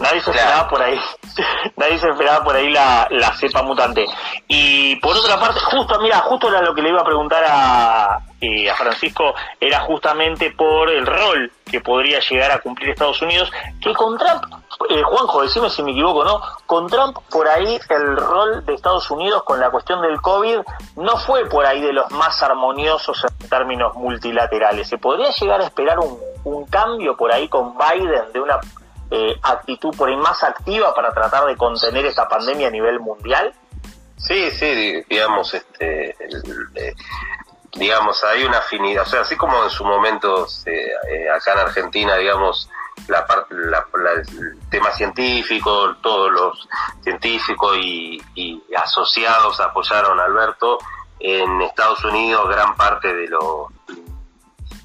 Nadie 0.00 0.22
se 0.22 0.30
esperaba 0.30 0.66
por 0.66 0.80
ahí, 0.80 0.98
nadie 1.76 1.98
se 1.98 2.08
esperaba 2.08 2.42
por 2.42 2.56
ahí 2.56 2.70
la, 2.70 3.06
la 3.10 3.36
cepa 3.36 3.62
mutante. 3.62 4.06
Y 4.48 4.96
por 4.96 5.14
otra 5.14 5.38
parte, 5.38 5.60
justo, 5.60 6.00
mira, 6.00 6.20
justo 6.20 6.48
era 6.48 6.62
lo 6.62 6.74
que 6.74 6.80
le 6.80 6.88
iba 6.88 7.02
a 7.02 7.04
preguntar 7.04 7.44
a, 7.46 8.18
eh, 8.40 8.70
a 8.70 8.74
Francisco, 8.76 9.34
era 9.60 9.80
justamente 9.80 10.52
por 10.52 10.88
el 10.88 11.04
rol 11.04 11.52
que 11.70 11.82
podría 11.82 12.18
llegar 12.20 12.50
a 12.50 12.60
cumplir 12.60 12.88
Estados 12.88 13.20
Unidos, 13.20 13.52
que 13.82 13.92
con 13.92 14.16
Trump 14.16 14.59
eh, 14.88 15.02
Juanjo, 15.02 15.42
decime 15.42 15.68
si 15.68 15.82
me 15.82 15.90
equivoco, 15.90 16.24
¿no? 16.24 16.40
Con 16.66 16.86
Trump 16.86 17.18
por 17.30 17.46
ahí 17.48 17.78
el 17.90 18.16
rol 18.16 18.64
de 18.64 18.74
Estados 18.74 19.10
Unidos 19.10 19.42
con 19.44 19.60
la 19.60 19.70
cuestión 19.70 20.00
del 20.00 20.20
COVID 20.20 20.58
no 20.96 21.16
fue 21.18 21.46
por 21.46 21.66
ahí 21.66 21.82
de 21.82 21.92
los 21.92 22.10
más 22.12 22.42
armoniosos 22.42 23.24
en 23.24 23.48
términos 23.48 23.94
multilaterales. 23.94 24.88
¿Se 24.88 24.96
podría 24.96 25.30
llegar 25.30 25.60
a 25.60 25.64
esperar 25.64 25.98
un, 25.98 26.18
cambio 26.70 27.16
por 27.16 27.32
ahí 27.32 27.48
con 27.48 27.76
Biden 27.76 28.32
de 28.32 28.40
una 28.40 28.58
eh, 29.10 29.36
actitud 29.42 29.94
por 29.96 30.08
ahí 30.08 30.16
más 30.16 30.42
activa 30.42 30.94
para 30.94 31.12
tratar 31.12 31.44
de 31.46 31.56
contener 31.56 32.06
esta 32.06 32.28
pandemia 32.28 32.68
a 32.68 32.70
nivel 32.70 33.00
mundial? 33.00 33.52
Sí, 34.16 34.50
sí, 34.50 35.04
digamos, 35.08 35.52
este, 35.54 36.10
eh, 36.10 36.94
digamos, 37.72 38.22
hay 38.24 38.44
una 38.44 38.58
afinidad, 38.58 39.02
o 39.02 39.06
sea, 39.06 39.20
así 39.22 39.36
como 39.36 39.62
en 39.64 39.70
su 39.70 39.84
momento 39.84 40.46
eh, 40.66 41.30
acá 41.34 41.52
en 41.52 41.58
Argentina, 41.58 42.16
digamos, 42.16 42.68
la, 43.08 43.26
la, 43.50 43.86
el 44.12 44.58
tema 44.70 44.90
científico, 44.92 45.94
todos 46.02 46.30
los 46.30 46.68
científicos 47.02 47.76
y, 47.78 48.22
asociados 48.76 49.60
apoyaron 49.60 50.18
a 50.20 50.24
Alberto. 50.24 50.78
En 51.18 51.60
Estados 51.62 52.02
Unidos, 52.04 52.48
gran 52.48 52.74
parte 52.76 53.12
de 53.12 53.28
los 53.28 53.66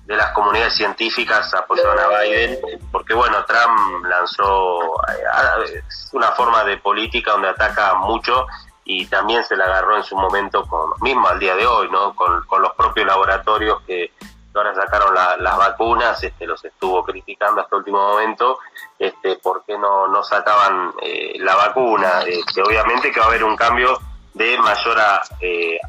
de 0.05 0.15
las 0.15 0.33
comunidades 0.33 0.75
científicas 0.75 1.51
apoyaron 1.55 1.97
a 1.97 2.19
Biden, 2.19 2.59
porque 2.91 3.15
bueno, 3.15 3.43
Trump 3.45 4.05
lanzó 4.05 4.79
eh, 5.09 5.81
una 6.13 6.31
forma 6.33 6.63
de 6.63 6.77
política 6.77 7.31
donde 7.31 7.49
ataca 7.49 7.95
mucho 7.95 8.45
y 8.83 9.07
también 9.07 9.43
se 9.43 9.55
la 9.55 9.65
agarró 9.65 9.97
en 9.97 10.03
su 10.03 10.15
momento, 10.15 10.63
con, 10.67 10.91
mismo 11.01 11.27
al 11.27 11.39
día 11.39 11.55
de 11.55 11.65
hoy, 11.65 11.89
¿no? 11.89 12.13
con 12.13 12.61
los 12.61 12.73
propios 12.73 13.07
laboratorios 13.07 13.81
que 13.87 14.11
ahora 14.59 14.75
sacaron 14.75 15.13
las 15.13 15.57
vacunas, 15.57 16.21
este, 16.23 16.47
los 16.47 16.63
estuvo 16.63 17.03
criticando 17.03 17.61
hasta 17.61 17.75
el 17.75 17.79
último 17.79 17.99
momento, 17.99 18.59
este, 18.97 19.35
por 19.37 19.63
qué 19.65 19.77
no, 19.77 20.07
no 20.07 20.23
sacaban 20.23 20.93
eh, 21.01 21.33
la 21.39 21.55
vacuna. 21.55 22.21
Este, 22.25 22.61
obviamente 22.61 23.11
que 23.11 23.19
va 23.19 23.25
a 23.25 23.29
haber 23.29 23.43
un 23.43 23.55
cambio 23.55 23.99
de 24.33 24.57
mayor, 24.59 24.97
eh, 25.41 25.79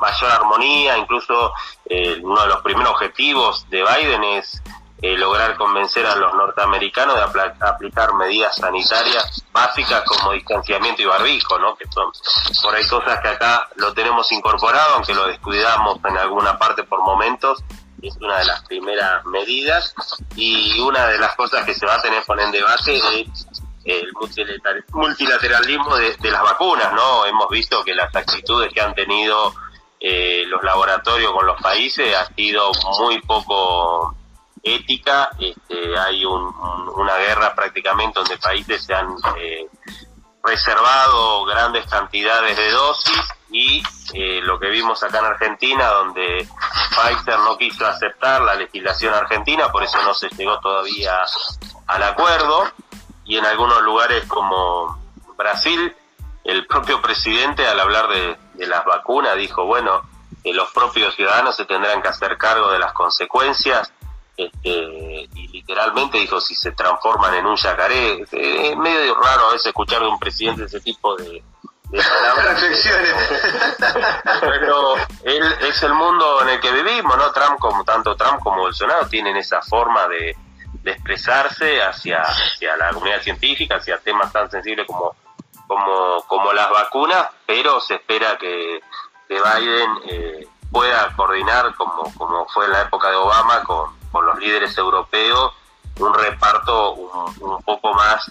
mayor 0.00 0.30
armonía, 0.30 0.96
incluso 0.98 1.52
eh, 1.86 2.20
uno 2.22 2.42
de 2.42 2.48
los 2.48 2.62
primeros 2.62 2.92
objetivos 2.92 3.68
de 3.70 3.82
Biden 3.82 4.24
es 4.24 4.62
eh, 5.02 5.18
lograr 5.18 5.54
convencer 5.56 6.06
a 6.06 6.16
los 6.16 6.32
norteamericanos 6.32 7.14
de 7.16 7.42
aplicar 7.66 8.14
medidas 8.14 8.56
sanitarias 8.56 9.44
básicas 9.52 10.02
como 10.04 10.32
distanciamiento 10.32 11.02
y 11.02 11.04
barbijo, 11.04 11.58
¿no? 11.58 11.76
Que 11.76 11.84
son 11.92 12.10
por 12.62 12.74
ahí 12.74 12.88
cosas 12.88 13.20
que 13.20 13.28
acá 13.28 13.68
lo 13.76 13.92
tenemos 13.92 14.32
incorporado, 14.32 14.94
aunque 14.94 15.12
lo 15.12 15.26
descuidamos 15.26 15.98
en 16.06 16.16
alguna 16.16 16.58
parte 16.58 16.84
por 16.84 17.02
momentos, 17.02 17.62
es 18.04 18.16
una 18.20 18.38
de 18.38 18.44
las 18.44 18.62
primeras 18.64 19.24
medidas 19.26 19.94
y 20.36 20.78
una 20.80 21.06
de 21.06 21.18
las 21.18 21.34
cosas 21.36 21.64
que 21.64 21.74
se 21.74 21.86
va 21.86 21.94
a 21.94 22.02
tener 22.02 22.22
poner 22.24 22.46
en 22.46 22.52
debate 22.52 22.96
es 22.96 23.46
el 23.84 24.12
multilateralismo 24.92 25.96
de, 25.96 26.30
las 26.30 26.42
vacunas, 26.42 26.92
¿no? 26.94 27.26
Hemos 27.26 27.48
visto 27.50 27.84
que 27.84 27.94
las 27.94 28.14
actitudes 28.14 28.72
que 28.72 28.80
han 28.80 28.94
tenido 28.94 29.54
eh, 30.00 30.44
los 30.46 30.62
laboratorios 30.62 31.32
con 31.32 31.46
los 31.46 31.60
países 31.60 32.14
ha 32.16 32.26
sido 32.34 32.70
muy 32.98 33.20
poco 33.22 34.14
ética, 34.62 35.28
este, 35.38 35.98
hay 35.98 36.24
una 36.24 37.16
guerra 37.18 37.54
prácticamente 37.54 38.18
donde 38.18 38.38
países 38.38 38.84
se 38.84 38.94
han 38.94 39.14
eh, 39.38 39.66
reservado 40.42 41.44
grandes 41.44 41.86
cantidades 41.86 42.56
de 42.56 42.70
dosis 42.70 43.22
y 43.54 43.84
eh, 44.14 44.40
lo 44.42 44.58
que 44.58 44.68
vimos 44.68 45.00
acá 45.04 45.20
en 45.20 45.26
Argentina, 45.26 45.86
donde 45.86 46.44
Pfizer 46.90 47.38
no 47.38 47.56
quiso 47.56 47.86
aceptar 47.86 48.42
la 48.42 48.56
legislación 48.56 49.14
argentina, 49.14 49.70
por 49.70 49.84
eso 49.84 50.02
no 50.02 50.12
se 50.12 50.28
llegó 50.30 50.58
todavía 50.58 51.12
al 51.86 52.02
acuerdo, 52.02 52.64
y 53.24 53.36
en 53.36 53.46
algunos 53.46 53.80
lugares 53.82 54.26
como 54.26 55.00
Brasil, 55.36 55.94
el 56.42 56.66
propio 56.66 57.00
presidente 57.00 57.64
al 57.64 57.78
hablar 57.78 58.08
de, 58.08 58.66
las 58.66 58.84
vacunas 58.84 59.36
dijo, 59.36 59.64
bueno, 59.64 60.02
que 60.42 60.52
los 60.52 60.72
propios 60.72 61.14
ciudadanos 61.14 61.54
se 61.54 61.64
tendrán 61.64 62.02
que 62.02 62.08
hacer 62.08 62.36
cargo 62.36 62.72
de 62.72 62.80
las 62.80 62.92
consecuencias, 62.92 63.92
este, 64.36 65.28
y 65.32 65.48
literalmente 65.52 66.18
dijo, 66.18 66.40
si 66.40 66.56
se 66.56 66.72
transforman 66.72 67.34
en 67.34 67.46
un 67.46 67.54
yacaré, 67.54 68.24
es 68.32 68.76
medio 68.76 69.14
raro 69.14 69.46
a 69.46 69.52
veces 69.52 69.66
escuchar 69.68 70.00
de 70.00 70.08
un 70.08 70.18
presidente 70.18 70.64
ese 70.64 70.80
tipo 70.80 71.14
de, 71.14 71.40
Reflexiones. 71.94 73.14
Pero 74.40 74.96
él, 75.24 75.56
es 75.60 75.82
el 75.82 75.94
mundo 75.94 76.42
en 76.42 76.48
el 76.50 76.60
que 76.60 76.72
vivimos, 76.72 77.16
¿no? 77.16 77.30
Trump, 77.32 77.58
como 77.58 77.84
tanto 77.84 78.16
Trump 78.16 78.40
como 78.42 78.62
Bolsonaro, 78.62 79.06
tienen 79.06 79.36
esa 79.36 79.62
forma 79.62 80.08
de, 80.08 80.36
expresarse 80.84 81.82
hacia, 81.82 82.20
hacia 82.20 82.76
la 82.76 82.90
comunidad 82.90 83.22
científica, 83.22 83.76
hacia 83.76 83.98
temas 83.98 84.30
tan 84.32 84.50
sensibles 84.50 84.86
como, 84.86 85.16
como, 85.66 86.22
como 86.26 86.52
las 86.52 86.68
vacunas, 86.68 87.26
pero 87.46 87.80
se 87.80 87.94
espera 87.94 88.36
que, 88.36 88.80
Biden 89.28 89.90
eh, 90.06 90.46
pueda 90.70 91.12
coordinar, 91.16 91.74
como, 91.74 92.12
como 92.14 92.46
fue 92.48 92.66
en 92.66 92.72
la 92.72 92.82
época 92.82 93.08
de 93.10 93.16
Obama, 93.16 93.64
con, 93.64 93.98
con 94.12 94.26
los 94.26 94.38
líderes 94.38 94.76
europeos, 94.76 95.52
un 95.98 96.12
reparto 96.12 96.92
un, 96.92 97.34
un 97.40 97.62
poco 97.62 97.94
más 97.94 98.30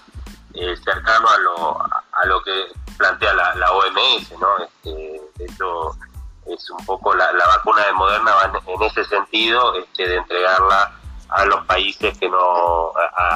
eh, 0.53 0.75
cercano 0.83 1.27
a 1.27 1.37
lo, 1.39 1.81
a 1.81 2.25
lo 2.25 2.41
que 2.43 2.67
plantea 2.97 3.33
la, 3.33 3.55
la 3.55 3.71
OMS, 3.71 4.31
¿no? 4.39 4.47
Este, 4.63 5.21
eso 5.39 5.95
es 6.47 6.69
un 6.69 6.85
poco 6.85 7.13
la, 7.13 7.31
vacuna 7.31 7.85
de 7.85 7.93
Moderna 7.93 8.31
va 8.35 8.51
en, 8.67 8.83
ese 8.83 9.03
sentido 9.05 9.75
este, 9.75 10.07
de 10.07 10.17
entregarla 10.17 10.91
a 11.29 11.45
los 11.45 11.65
países 11.65 12.17
que 12.17 12.29
no 12.29 12.91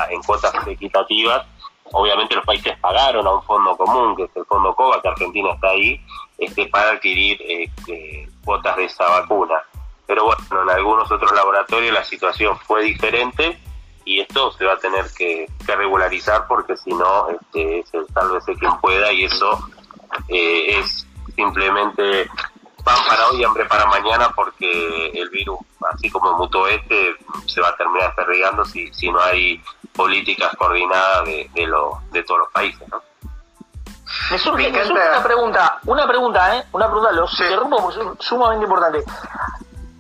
en 0.10 0.22
cuotas 0.24 0.54
equitativas 0.68 1.46
obviamente 1.92 2.36
los 2.36 2.46
países 2.46 2.78
pagaron 2.80 3.26
a 3.26 3.36
un 3.36 3.44
fondo 3.44 3.76
común 3.78 4.16
que 4.16 4.24
es 4.24 4.36
el 4.36 4.46
fondo 4.46 4.76
COVA 4.76 5.02
que 5.02 5.08
Argentina 5.08 5.52
está 5.54 5.70
ahí 5.70 6.00
este, 6.38 6.68
para 6.68 6.92
adquirir 6.92 7.40
este, 7.48 8.30
cuotas 8.44 8.76
de 8.76 8.86
esa 8.86 9.08
vacuna 9.08 9.56
pero 10.06 10.26
bueno 10.26 10.64
en 10.64 10.70
algunos 10.70 11.10
otros 11.10 11.32
laboratorios 11.32 11.94
la 11.94 12.04
situación 12.04 12.58
fue 12.60 12.84
diferente 12.84 13.58
y 14.08 14.22
esto 14.22 14.54
se 14.54 14.64
va 14.64 14.74
a 14.74 14.78
tener 14.78 15.06
que, 15.14 15.52
regularizar 15.68 16.48
porque 16.48 16.78
si 16.78 16.92
no 16.94 17.28
este, 17.30 17.80
es 17.80 17.94
el 17.94 18.08
sálvese 18.14 18.56
quien 18.56 18.76
pueda 18.80 19.12
y 19.12 19.26
eso 19.26 19.60
eh, 20.30 20.80
es 20.80 21.06
simplemente 21.36 22.30
pan 22.86 22.96
para 23.06 23.28
hoy 23.28 23.42
y 23.42 23.44
hambre 23.44 23.66
para 23.66 23.86
mañana 23.88 24.32
porque 24.34 25.12
el 25.14 25.30
virus, 25.30 25.60
así 25.94 26.10
como 26.10 26.38
mutó 26.38 26.68
este, 26.68 27.18
se 27.48 27.60
va 27.60 27.68
a 27.68 27.76
terminar 27.76 28.08
desperdigando 28.08 28.64
si, 28.64 28.92
si 28.94 29.12
no 29.12 29.20
hay 29.20 29.62
políticas 29.94 30.56
coordinadas 30.56 31.26
de, 31.26 31.50
de, 31.54 31.68
lo, 31.68 32.02
de 32.12 32.24
todos 32.24 32.40
los 32.40 32.52
países. 32.52 32.88
¿no? 32.88 33.02
Me 34.32 34.38
surge, 34.38 34.70
una 34.90 35.22
pregunta, 35.22 35.80
una 35.86 36.08
pregunta, 36.08 36.58
¿eh? 36.58 36.64
Una 36.72 36.88
pregunta, 36.88 37.12
lo 37.12 37.28
sí. 37.28 37.44
interrumpo 37.44 37.82
porque 37.82 38.00
es 38.00 38.26
sumamente 38.26 38.64
importante. 38.64 39.04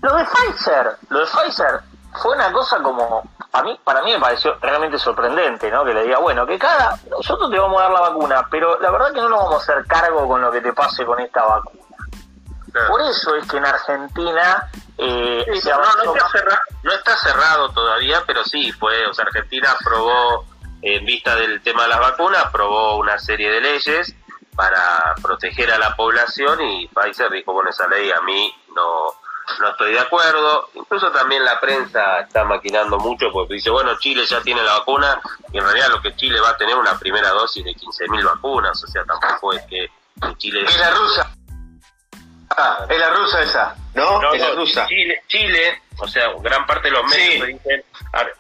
Lo 0.01 0.15
de 0.15 0.23
Pfizer, 0.23 0.97
lo 1.09 1.19
de 1.19 1.25
Pfizer 1.25 1.81
fue 2.17 2.35
una 2.35 2.51
cosa 2.51 2.81
como 2.81 3.23
a 3.51 3.63
mí, 3.63 3.79
para 3.83 4.01
mí 4.03 4.11
me 4.11 4.19
pareció 4.19 4.57
realmente 4.61 4.99
sorprendente, 4.99 5.71
¿no? 5.71 5.83
Que 5.83 5.93
le 5.93 6.03
diga, 6.03 6.19
bueno, 6.19 6.45
que 6.45 6.59
cada, 6.59 6.97
nosotros 7.09 7.49
te 7.49 7.57
vamos 7.57 7.79
a 7.79 7.85
dar 7.85 7.91
la 7.91 8.01
vacuna, 8.01 8.47
pero 8.51 8.79
la 8.79 8.91
verdad 8.91 9.13
que 9.13 9.21
no 9.21 9.29
nos 9.29 9.39
vamos 9.39 9.53
a 9.55 9.73
hacer 9.73 9.85
cargo 9.85 10.27
con 10.27 10.41
lo 10.41 10.51
que 10.51 10.61
te 10.61 10.73
pase 10.73 11.05
con 11.05 11.19
esta 11.19 11.43
vacuna. 11.43 11.83
Por 12.87 13.01
eso 13.01 13.35
es 13.35 13.47
que 13.47 13.57
en 13.57 13.65
Argentina 13.65 14.69
eh, 14.97 15.45
no, 15.47 15.53
está 15.53 16.29
cerrado, 16.29 16.59
no, 16.83 16.91
está 16.91 17.17
cerrado, 17.17 17.69
todavía, 17.71 18.23
pero 18.27 18.43
sí 18.43 18.71
fue, 18.71 19.07
o 19.07 19.13
sea, 19.13 19.25
Argentina 19.25 19.71
aprobó, 19.71 20.45
en 20.81 21.05
vista 21.05 21.35
del 21.35 21.61
tema 21.63 21.83
de 21.83 21.89
las 21.89 21.99
vacunas, 21.99 22.45
aprobó 22.45 22.97
una 22.97 23.17
serie 23.17 23.49
de 23.49 23.61
leyes 23.61 24.15
para 24.55 25.15
proteger 25.21 25.71
a 25.71 25.79
la 25.79 25.95
población 25.95 26.61
y 26.61 26.87
Pfizer 26.87 27.31
dijo, 27.31 27.53
bueno, 27.53 27.69
esa 27.69 27.87
ley 27.87 28.11
a 28.11 28.21
mí 28.21 28.53
no, 28.75 29.13
no 29.59 29.69
estoy 29.69 29.93
de 29.93 29.99
acuerdo. 29.99 30.69
Incluso 30.73 31.11
también 31.11 31.43
la 31.43 31.59
prensa 31.59 32.19
está 32.19 32.43
maquinando 32.43 32.97
mucho 32.97 33.31
porque 33.31 33.55
dice, 33.55 33.69
bueno, 33.69 33.97
Chile 33.99 34.25
ya 34.25 34.41
tiene 34.41 34.61
la 34.63 34.79
vacuna 34.79 35.19
y 35.51 35.57
en 35.57 35.63
realidad 35.63 35.89
lo 35.89 36.01
que 36.01 36.15
Chile 36.15 36.39
va 36.39 36.49
a 36.49 36.57
tener 36.57 36.75
una 36.75 36.97
primera 36.97 37.29
dosis 37.29 37.63
de 37.63 37.71
15.000 37.71 38.25
vacunas, 38.25 38.83
o 38.83 38.87
sea, 38.87 39.03
tampoco 39.05 39.53
es 39.53 39.63
que 39.63 39.89
Chile... 40.37 40.63
Es 40.67 40.79
la 40.79 40.91
rusa. 40.91 41.31
Ah, 42.57 42.85
es 42.89 42.97
la 42.97 43.09
rusa 43.09 43.41
esa, 43.41 43.75
¿no? 43.93 44.33
es 44.33 44.41
la 44.41 44.51
rusa. 44.51 44.87
Chile, 44.87 45.23
Chile, 45.27 45.81
o 45.99 46.07
sea, 46.07 46.29
gran 46.41 46.65
parte 46.65 46.87
de 46.87 46.91
los 46.91 47.03
medios 47.05 47.47
dicen, 47.47 47.83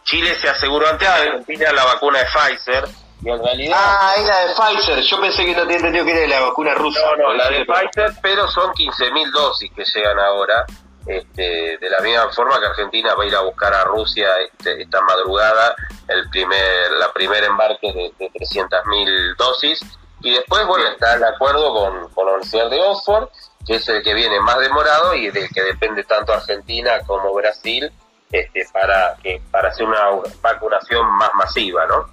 Chile 0.03 0.35
se 0.35 0.49
aseguró 0.49 0.87
antes 0.89 1.07
de 1.47 1.73
la 1.73 1.83
vacuna 1.85 2.19
de 2.19 2.25
Pfizer, 2.25 2.85
y 3.23 3.29
en 3.29 3.43
realidad... 3.43 3.77
Ah, 3.79 4.13
es 4.17 4.25
la 4.25 4.39
de 4.45 4.53
Pfizer. 4.53 5.01
Yo 5.01 5.19
pensé 5.19 5.45
que 5.45 5.55
no 5.55 5.61
tenía 5.61 5.77
entendido 5.77 6.05
que 6.05 6.23
era 6.23 6.39
la 6.39 6.47
vacuna 6.47 6.73
rusa. 6.75 6.99
No, 7.01 7.15
no, 7.17 7.33
la 7.33 7.49
de 7.49 7.65
Pfizer, 7.65 8.13
pero 8.21 8.47
son 8.47 8.71
15.000 8.73 9.31
dosis 9.31 9.71
que 9.75 9.83
llegan 9.83 10.19
ahora. 10.19 10.65
Este, 11.07 11.77
de 11.77 11.89
la 11.89 11.99
misma 12.01 12.29
forma 12.33 12.59
que 12.59 12.65
Argentina 12.65 13.15
va 13.15 13.23
a 13.23 13.27
ir 13.27 13.35
a 13.35 13.41
buscar 13.41 13.73
a 13.73 13.85
Rusia 13.85 14.27
este, 14.41 14.81
esta 14.81 15.01
madrugada 15.01 15.73
el 16.09 16.29
primer, 16.29 16.91
la 16.99 17.13
primer 17.13 17.45
embarque 17.45 17.93
de, 17.93 18.13
de 18.19 18.31
300.000 18.31 19.37
dosis 19.37 19.79
y 20.21 20.33
después 20.33 20.67
bueno 20.67 20.85
está 20.89 21.15
el 21.15 21.23
acuerdo 21.23 21.73
con, 21.73 22.09
con, 22.09 22.25
la 22.25 22.33
Universidad 22.33 22.69
de 22.69 22.81
Oxford 22.81 23.29
que 23.65 23.75
es 23.75 23.87
el 23.87 24.03
que 24.03 24.13
viene 24.13 24.39
más 24.41 24.59
demorado 24.59 25.13
y 25.13 25.31
del 25.31 25.47
que 25.49 25.63
depende 25.63 26.03
tanto 26.03 26.33
Argentina 26.33 26.99
como 27.05 27.33
Brasil 27.33 27.89
este, 28.31 28.67
para 28.73 29.15
que 29.23 29.41
para 29.51 29.69
hacer 29.69 29.85
una 29.85 30.09
vacunación 30.41 31.05
más 31.13 31.33
masiva, 31.35 31.85
¿no? 31.87 32.05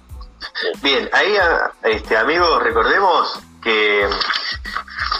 Bien, 0.81 1.09
ahí, 1.11 1.35
este, 1.83 2.15
amigos, 2.15 2.61
recordemos 2.63 3.39
que, 3.61 4.07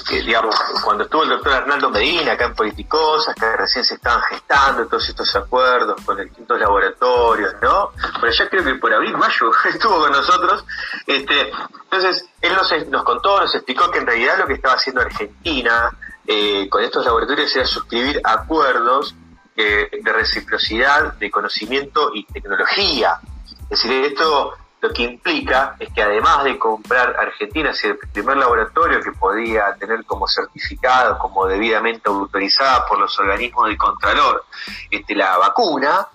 digamos, 0.10 0.56
cuando 0.84 1.04
estuvo 1.04 1.24
el 1.24 1.30
doctor 1.30 1.54
Arnaldo 1.54 1.90
Medina 1.90 2.34
acá 2.34 2.46
en 2.46 2.56
Politicosas, 2.56 3.34
que 3.36 3.56
recién 3.56 3.84
se 3.84 3.96
estaban 3.96 4.22
gestando 4.24 4.88
todos 4.88 5.10
estos 5.10 5.36
acuerdos 5.36 6.00
con 6.06 6.18
distintos 6.18 6.60
laboratorios, 6.60 7.56
¿no? 7.62 7.92
Pero 8.22 8.32
ya 8.32 8.50
creo 8.50 8.64
que 8.64 8.76
por 8.76 8.94
abril, 8.94 9.18
mayo 9.18 9.52
estuvo 9.70 10.00
con 10.00 10.12
nosotros. 10.12 10.66
Este, 11.08 11.52
entonces, 11.84 12.26
él 12.42 12.54
nos, 12.54 12.88
nos 12.88 13.04
contó, 13.04 13.40
nos 13.42 13.56
explicó 13.56 13.90
que 13.90 14.00
en 14.00 14.08
realidad 14.08 14.38
lo 14.38 14.48
que 14.48 14.54
estaba 14.54 14.76
haciendo 14.76 15.02
Argentina 15.02 15.92
eh, 16.28 16.68
con 16.70 16.84
estos 16.84 17.06
laboratorios 17.06 17.56
era 17.56 17.66
suscribir 17.66 18.22
acuerdos 18.24 19.16
eh, 19.56 19.90
de 20.04 20.14
reciprocidad 20.14 21.14
de 21.14 21.32
conocimiento 21.32 22.12
y 22.14 22.26
tecnología. 22.26 23.20
Es 23.70 23.82
decir, 23.82 24.06
esto 24.06 24.56
lo 24.86 24.94
que 24.94 25.04
implica 25.04 25.76
es 25.80 25.92
que 25.94 26.02
además 26.02 26.44
de 26.44 26.58
comprar 26.60 27.16
Argentina, 27.20 27.72
es 27.72 27.84
el 27.84 27.98
primer 27.98 28.38
laboratorio 28.38 29.02
que 29.02 29.12
podía 29.14 29.74
tener 29.80 30.06
como 30.06 30.28
certificado, 30.28 31.18
como 31.18 31.48
debidamente 31.48 32.10
autorizada 32.10 32.86
por 32.86 33.00
los 33.00 33.18
organismos 33.20 33.68
de 33.70 33.78
Contralor, 33.78 34.46
este, 34.92 35.16
la 35.16 35.38
vacuna, 35.38 36.08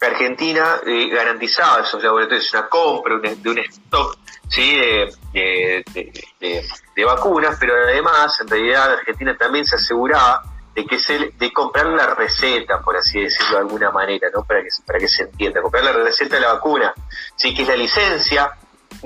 Argentina 0.00 0.80
eh, 0.84 1.08
garantizaba 1.08 1.82
esos 1.82 2.02
laboratorios 2.02 2.52
una 2.52 2.68
compra 2.68 3.18
de 3.18 3.50
un 3.50 3.58
stock 3.58 4.18
¿sí? 4.48 4.76
De, 5.32 5.84
vacunas, 7.04 7.56
pero 7.58 7.74
además, 7.74 8.40
en 8.40 8.48
realidad, 8.48 8.92
Argentina 8.92 9.36
también 9.36 9.64
se 9.64 9.76
aseguraba 9.76 10.42
de 10.74 10.86
que 10.86 10.98
se, 10.98 11.32
de 11.38 11.52
comprar 11.52 11.86
la 11.86 12.14
receta, 12.14 12.80
por 12.80 12.96
así 12.96 13.20
decirlo 13.20 13.56
de 13.56 13.58
alguna 13.58 13.90
manera, 13.90 14.28
¿no? 14.34 14.44
Para 14.44 14.62
que, 14.62 14.68
para 14.86 14.98
que 14.98 15.08
se 15.08 15.24
entienda, 15.24 15.60
comprar 15.60 15.84
la 15.84 15.92
receta 15.92 16.36
de 16.36 16.42
la 16.42 16.54
vacuna, 16.54 16.94
sí 17.36 17.54
que 17.54 17.62
es 17.62 17.68
la 17.68 17.76
licencia 17.76 18.52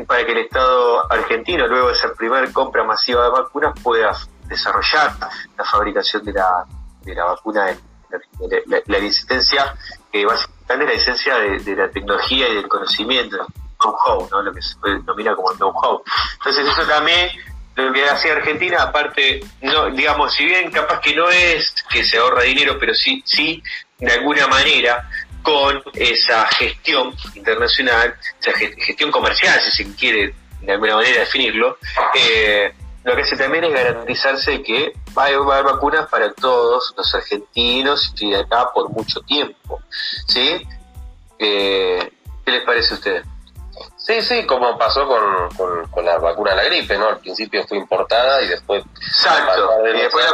para 0.04 0.24
que 0.26 0.32
el 0.32 0.38
Estado 0.38 1.10
argentino, 1.10 1.66
luego 1.66 1.88
de 1.88 1.94
esa 1.94 2.12
primera 2.12 2.50
compra 2.52 2.84
masiva 2.84 3.24
de 3.24 3.30
vacunas, 3.30 3.78
pueda 3.82 4.12
desarrollar 4.44 5.14
la 5.56 5.64
fabricación 5.64 6.24
de 6.24 6.32
la, 6.32 6.64
de 7.02 7.14
la 7.14 7.24
vacuna, 7.24 7.74
la, 8.10 8.82
la, 8.86 8.98
licencia, 8.98 9.74
que 10.12 10.26
básicamente 10.26 10.94
es 10.94 11.06
la 11.06 11.14
licencia 11.14 11.38
de, 11.38 11.76
la 11.76 11.90
tecnología 11.90 12.48
y 12.48 12.56
del 12.56 12.68
conocimiento, 12.68 13.38
know-how, 13.80 14.28
¿no? 14.30 14.42
lo 14.42 14.52
que 14.52 14.60
se 14.60 14.76
denomina 14.82 15.34
como 15.34 15.52
know-how. 15.54 16.02
Entonces 16.38 16.66
eso 16.66 16.86
también 16.86 17.30
lo 17.76 17.92
que 17.92 18.04
hace 18.04 18.32
Argentina, 18.32 18.82
aparte, 18.82 19.40
no, 19.60 19.90
digamos, 19.90 20.34
si 20.34 20.46
bien 20.46 20.70
capaz 20.70 21.00
que 21.00 21.14
no 21.14 21.28
es 21.28 21.74
que 21.90 22.02
se 22.02 22.16
ahorra 22.16 22.42
dinero, 22.42 22.78
pero 22.80 22.94
sí, 22.94 23.22
sí, 23.26 23.62
de 23.98 24.12
alguna 24.12 24.46
manera, 24.46 25.08
con 25.42 25.82
esa 25.92 26.46
gestión 26.48 27.14
internacional, 27.34 28.16
esa 28.40 28.52
gestión 28.52 29.10
comercial, 29.10 29.60
si 29.60 29.70
se 29.70 29.94
quiere 29.94 30.34
de 30.62 30.72
alguna 30.72 30.96
manera 30.96 31.20
definirlo, 31.20 31.78
eh, 32.14 32.72
lo 33.04 33.14
que 33.14 33.22
hace 33.22 33.36
también 33.36 33.64
es 33.64 33.72
garantizarse 33.72 34.62
que 34.62 34.94
va 35.16 35.24
a 35.24 35.26
haber 35.26 35.64
vacunas 35.64 36.08
para 36.08 36.32
todos 36.32 36.94
los 36.96 37.14
argentinos 37.14 38.12
y 38.18 38.30
de 38.30 38.38
acá 38.38 38.70
por 38.74 38.90
mucho 38.90 39.20
tiempo. 39.20 39.80
¿Sí? 40.26 40.66
Eh, 41.38 42.10
¿Qué 42.44 42.50
les 42.50 42.64
parece 42.64 42.94
a 42.94 42.96
ustedes? 42.96 43.26
Sí, 44.06 44.22
sí, 44.22 44.46
como 44.46 44.78
pasó 44.78 45.04
con, 45.04 45.84
con, 45.90 46.04
la 46.04 46.16
vacuna 46.18 46.50
de 46.50 46.56
la 46.58 46.64
gripe, 46.64 46.96
¿no? 46.96 47.08
Al 47.08 47.18
principio 47.18 47.66
fue 47.66 47.78
importada 47.78 48.40
y 48.40 48.46
después... 48.46 48.84
Exacto, 49.04 49.68
y 49.84 49.98
después 49.98 50.24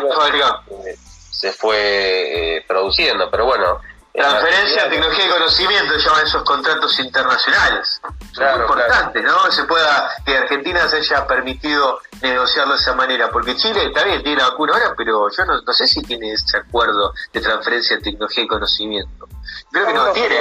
eh, 0.85 0.99
Se 1.31 1.53
fue 1.53 2.57
eh, 2.57 2.65
produciendo, 2.69 3.31
pero 3.31 3.47
bueno... 3.47 3.81
Transferencia 4.13 4.85
de 4.85 4.91
tecnología 4.91 5.25
y 5.25 5.31
conocimiento 5.31 5.97
llaman 5.97 6.27
esos 6.27 6.43
contratos 6.43 6.99
internacionales. 6.99 7.99
Claro, 8.35 8.57
muy 8.59 8.67
importante, 8.67 9.23
¿no? 9.23 9.51
Se 9.51 9.65
pueda, 9.65 10.11
que 10.27 10.37
Argentina 10.37 10.87
se 10.87 10.99
haya 10.99 11.27
permitido 11.27 11.99
negociarlo 12.21 12.75
de 12.75 12.81
esa 12.81 12.95
manera, 12.95 13.31
porque 13.31 13.57
Chile 13.57 13.91
también 13.95 14.23
tiene 14.23 14.43
la 14.43 14.51
vacuna 14.51 14.75
ahora, 14.75 14.93
pero 14.99 15.31
yo 15.31 15.45
no, 15.47 15.63
no 15.63 15.73
sé 15.73 15.89
si 15.89 16.03
tiene 16.03 16.33
ese 16.33 16.59
acuerdo 16.59 17.15
de 17.33 17.41
transferencia 17.41 17.97
de 17.97 18.03
tecnología 18.03 18.45
y 18.45 18.49
conocimiento. 18.49 19.29
Creo 19.71 19.87
que 19.87 19.95
no, 19.95 20.13
tiene, 20.13 20.37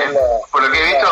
por 0.51 0.63
lo 0.63 0.69
que 0.69 0.77
he 0.77 0.85
visto 0.87 1.07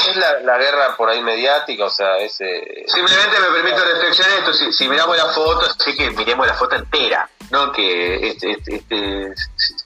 es 0.00 0.16
la, 0.16 0.58
guerra 0.58 0.96
por 0.96 1.08
ahí 1.08 1.22
mediática, 1.22 1.84
o 1.84 1.90
sea, 1.90 2.16
ese... 2.16 2.84
Simplemente 2.86 3.38
me 3.40 3.54
permito 3.54 3.84
reflexionar 3.84 4.38
esto, 4.38 4.52
si, 4.52 4.72
si 4.72 4.88
miramos 4.88 5.16
la 5.16 5.26
foto, 5.26 5.66
así 5.66 5.96
que 5.96 6.10
miremos 6.10 6.46
la 6.46 6.54
foto 6.54 6.76
entera, 6.76 7.28
¿no? 7.50 7.70
Que 7.72 8.28
este, 8.28 8.52
este, 8.52 8.76
este 8.76 9.32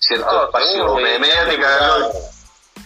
cierto 0.00 0.46
espacio 0.46 0.94
mediática... 0.96 1.68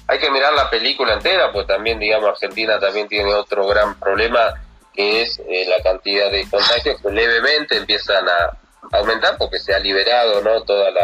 Hay 0.09 0.19
que 0.19 0.31
mirar 0.31 0.53
la 0.53 0.69
película 0.69 1.15
entera, 1.15 1.53
pues 1.53 1.67
también, 1.67 1.99
digamos, 1.99 2.29
Argentina 2.29 2.79
también 2.79 3.09
tiene 3.09 3.33
otro 3.35 3.67
gran 3.67 3.99
problema, 3.99 4.53
que 4.93 5.23
es 5.23 5.39
eh, 5.49 5.65
la 5.69 5.83
cantidad 5.83 6.31
de 6.31 6.47
contagios 6.51 7.01
que 7.01 7.11
levemente 7.11 7.77
empiezan 7.77 8.29
a 8.29 8.59
aumentar 8.99 9.39
porque 9.39 9.59
se 9.59 9.73
ha 9.73 9.79
liberado 9.79 10.43
no 10.43 10.63
toda 10.65 10.91
la, 10.91 11.03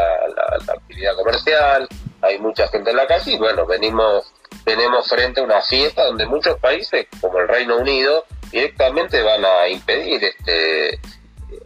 la 0.67 0.73
actividad 0.75 1.15
comercial, 1.15 1.89
hay 2.21 2.39
mucha 2.39 2.69
gente 2.69 2.91
en 2.91 2.97
la 2.97 3.07
calle 3.07 3.33
y 3.33 3.39
bueno, 3.39 3.65
venimos 3.67 4.33
tenemos 4.65 5.09
frente 5.09 5.41
a 5.41 5.45
una 5.45 5.63
fiesta 5.63 6.05
donde 6.05 6.27
muchos 6.27 6.59
países, 6.59 7.07
como 7.21 7.39
el 7.39 7.49
Reino 7.49 7.77
Unido, 7.77 8.25
directamente 8.51 9.23
van 9.23 9.45
a 9.45 9.69
impedir 9.69 10.25
este, 10.25 11.01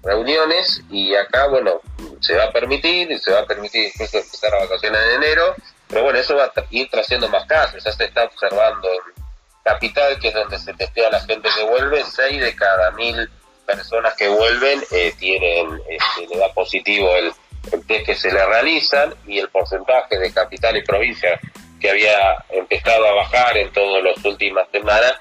reuniones 0.02 0.82
y 0.90 1.14
acá, 1.14 1.48
bueno, 1.48 1.80
se 2.20 2.36
va 2.36 2.44
a 2.44 2.52
permitir, 2.52 3.10
y 3.10 3.18
se 3.18 3.32
va 3.32 3.40
a 3.40 3.46
permitir 3.46 3.90
incluso 3.92 4.18
empezar 4.18 4.54
a 4.54 4.60
vacaciones 4.60 5.00
en 5.02 5.22
enero, 5.22 5.54
pero 5.88 6.04
bueno, 6.04 6.18
eso 6.18 6.36
va 6.36 6.44
a 6.44 6.52
ir 6.70 6.88
trayendo 6.90 7.28
más 7.28 7.46
casos, 7.46 7.82
ya 7.82 7.92
se 7.92 8.04
está 8.04 8.24
observando 8.24 8.88
en 8.88 9.22
Capital, 9.64 10.18
que 10.18 10.28
es 10.28 10.34
donde 10.34 10.58
se 10.58 10.74
testea 10.74 11.10
la 11.10 11.20
gente 11.20 11.48
que 11.56 11.64
vuelve, 11.64 12.02
6 12.04 12.40
de 12.40 12.56
cada 12.56 12.90
mil 12.92 13.30
personas 13.64 14.14
que 14.14 14.28
vuelven 14.28 14.82
eh, 14.90 15.14
tienen, 15.18 15.80
este, 15.88 16.26
le 16.26 16.38
da 16.40 16.52
positivo 16.52 17.08
el, 17.14 17.32
el 17.70 17.86
test 17.86 18.06
que 18.06 18.14
se 18.16 18.32
le 18.32 18.44
realizan 18.44 19.14
y 19.26 19.38
el 19.38 19.48
porcentaje 19.48 20.18
de 20.18 20.32
capital 20.32 20.76
y 20.76 20.82
provincia 20.82 21.38
que 21.82 21.90
había 21.90 22.36
empezado 22.50 23.04
a 23.08 23.14
bajar 23.14 23.58
en 23.58 23.70
todas 23.72 24.04
las 24.04 24.24
últimas 24.24 24.68
semanas, 24.70 25.18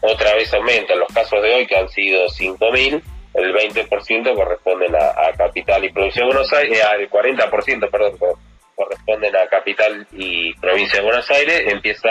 otra 0.00 0.34
vez 0.34 0.54
aumenta. 0.54 0.94
Los 0.94 1.12
casos 1.12 1.42
de 1.42 1.52
hoy, 1.52 1.66
que 1.66 1.76
han 1.76 1.88
sido 1.88 2.26
5.000, 2.28 3.02
el 3.34 3.54
20% 3.54 4.34
corresponden 4.34 4.94
a, 4.94 5.32
Capital 5.36 5.84
y 5.84 5.92
Provincia 5.92 6.22
de 6.22 6.26
Buenos 6.26 6.52
Aires, 6.52 6.78
eh, 6.78 7.00
el 7.00 7.10
40%, 7.10 7.90
perdón, 7.90 8.38
corresponden 8.76 9.36
a 9.36 9.48
Capital 9.48 10.06
y 10.12 10.54
Provincia 10.54 11.00
de 11.00 11.04
Buenos 11.04 11.28
Aires, 11.32 11.64
empieza 11.66 12.10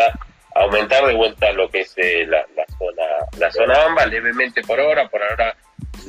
a 0.55 0.59
aumentar 0.59 1.05
de 1.05 1.13
vuelta 1.13 1.51
lo 1.53 1.69
que 1.69 1.81
es 1.81 1.93
eh, 1.97 2.25
la, 2.27 2.45
zona 2.77 3.03
la 3.39 3.51
zona 3.51 3.85
AMBA, 3.85 4.05
levemente 4.07 4.61
por 4.63 4.79
ahora, 4.79 5.07
por 5.07 5.23
ahora 5.23 5.55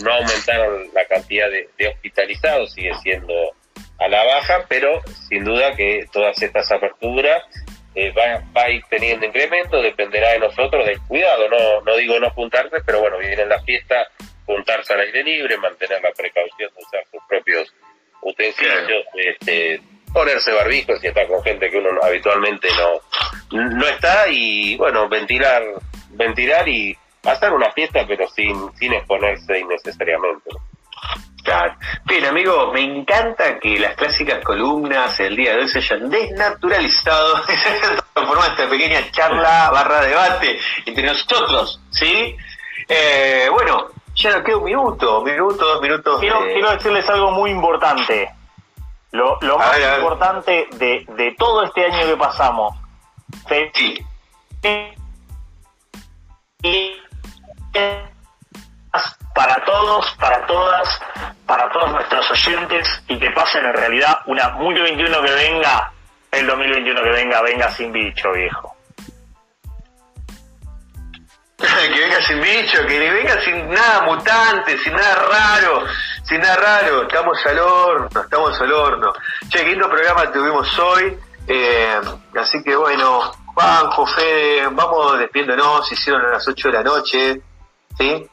no 0.03 0.13
aumentaron 0.13 0.89
la 0.93 1.05
cantidad 1.07 1.49
de 1.49 1.89
hospitalizados, 1.89 2.73
sigue 2.73 2.93
siendo 3.03 3.33
a 3.99 4.09
la 4.09 4.25
baja, 4.25 4.65
pero 4.69 5.01
sin 5.29 5.45
duda 5.45 5.75
que 5.77 6.07
todas 6.13 6.41
estas 6.43 6.71
aperturas 6.73 7.43
eh, 7.95 8.13
va, 8.13 8.43
va, 8.57 8.63
a 8.65 8.71
ir 8.71 8.83
teniendo 8.89 9.27
incremento, 9.27 9.81
dependerá 9.81 10.33
de 10.33 10.41
nosotros, 10.41 10.85
del 10.85 11.01
cuidado, 11.03 11.49
no, 11.49 11.81
no 11.83 11.97
digo 11.97 12.19
no 12.19 12.31
juntarse, 12.31 12.77
pero 12.85 13.01
bueno, 13.01 13.19
vivir 13.19 13.41
en 13.41 13.49
la 13.49 13.63
fiesta, 13.63 14.09
juntarse 14.47 14.95
al 14.95 15.01
aire 15.01 15.23
libre, 15.23 15.57
mantener 15.59 16.03
la 16.03 16.11
precaución 16.13 16.71
de 16.75 16.83
usar 16.83 17.05
sus 17.11 17.23
propios 17.29 17.73
utensilios, 18.23 19.07
este, 19.15 19.81
ponerse 20.13 20.53
barbijos 20.53 21.01
si 21.01 21.09
está 21.09 21.27
con 21.27 21.43
gente 21.43 21.71
que 21.71 21.79
uno 21.79 21.91
habitualmente 22.03 22.69
no, 22.77 23.61
no 23.61 23.87
está 23.87 24.29
y 24.29 24.77
bueno, 24.77 25.09
ventilar, 25.09 25.63
ventilar 26.11 26.69
y 26.69 26.97
hacer 27.25 27.53
una 27.53 27.71
fiesta 27.73 28.05
pero 28.07 28.29
sin, 28.29 28.73
sin 28.77 28.93
exponerse 28.95 29.59
innecesariamente. 29.59 30.51
Claro. 31.45 31.77
Bien, 32.05 32.25
amigo, 32.25 32.73
me 32.73 32.81
encanta 32.81 33.59
que 33.61 33.79
las 33.79 33.95
clásicas 33.97 34.43
columnas 34.43 35.21
el 35.21 35.37
día 35.37 35.53
de 35.53 35.61
hoy 35.61 35.69
se 35.69 35.79
hayan 35.79 36.09
desnaturalizado 36.09 37.37
formar 38.15 38.51
esta 38.51 38.67
pequeña 38.67 39.11
charla 39.11 39.71
barra 39.71 40.01
debate 40.01 40.59
entre 40.87 41.07
nosotros, 41.07 41.83
¿sí? 41.91 42.35
Eh, 42.89 43.49
bueno, 43.53 43.89
ya 44.15 44.31
nos 44.33 44.43
queda 44.43 44.57
un 44.57 44.65
minuto, 44.65 45.19
un 45.19 45.25
minuto, 45.25 45.67
dos 45.67 45.83
minutos. 45.83 46.21
Quiero, 46.21 46.41
quiero 46.41 46.71
decirles 46.71 47.09
algo 47.11 47.31
muy 47.33 47.51
importante. 47.51 48.31
Lo, 49.13 49.39
lo 49.43 49.59
más 49.59 49.79
importante 49.99 50.67
de, 50.73 51.05
de 51.09 51.35
todo 51.39 51.63
este 51.63 51.85
año 51.85 52.07
que 52.07 52.17
pasamos. 52.17 52.75
Sí. 53.49 54.05
Y 56.63 56.97
para 59.35 59.57
todos, 59.65 60.11
para 60.21 60.47
todas, 60.47 61.01
para 61.47 61.69
todos 61.71 61.91
nuestros 61.91 62.31
oyentes 62.31 63.03
y 63.09 63.19
que 63.19 63.31
pasen 63.33 63.65
en 63.67 63.75
realidad 63.75 64.21
una 64.27 64.51
muy 64.51 64.75
21 64.75 65.23
que 65.23 65.33
venga, 65.33 65.93
el 66.31 66.47
2021 66.47 67.03
que 67.03 67.11
venga, 67.11 67.43
venga 67.43 67.71
sin 67.71 67.93
bicho, 67.93 68.31
viejo. 68.33 68.77
que 71.59 72.01
venga 72.01 72.23
sin 72.23 72.41
bicho, 72.41 72.87
que 72.87 73.11
venga 73.11 73.41
sin 73.43 73.69
nada 73.71 74.03
mutante, 74.03 74.79
sin 74.79 74.93
nada 74.93 75.15
raro, 75.15 75.85
sin 76.23 76.41
nada 76.41 76.57
raro, 76.57 77.03
estamos 77.03 77.47
al 77.47 77.59
horno, 77.59 78.21
estamos 78.21 78.61
al 78.61 78.73
horno. 78.73 79.13
Che, 79.49 79.65
qué 79.65 79.71
lindo 79.71 79.89
programa 79.89 80.31
tuvimos 80.31 80.79
hoy, 80.79 81.19
eh, 81.49 82.01
así 82.39 82.63
que 82.63 82.77
bueno, 82.77 83.33
Juanjo, 83.55 84.07
Fede, 84.07 84.69
vamos 84.71 85.19
despidiéndonos, 85.19 85.91
hicieron 85.91 86.25
a 86.27 86.31
las 86.31 86.47
8 86.47 86.69
de 86.69 86.75
la 86.75 86.83
noche, 86.83 87.41
¿sí? 87.99 88.31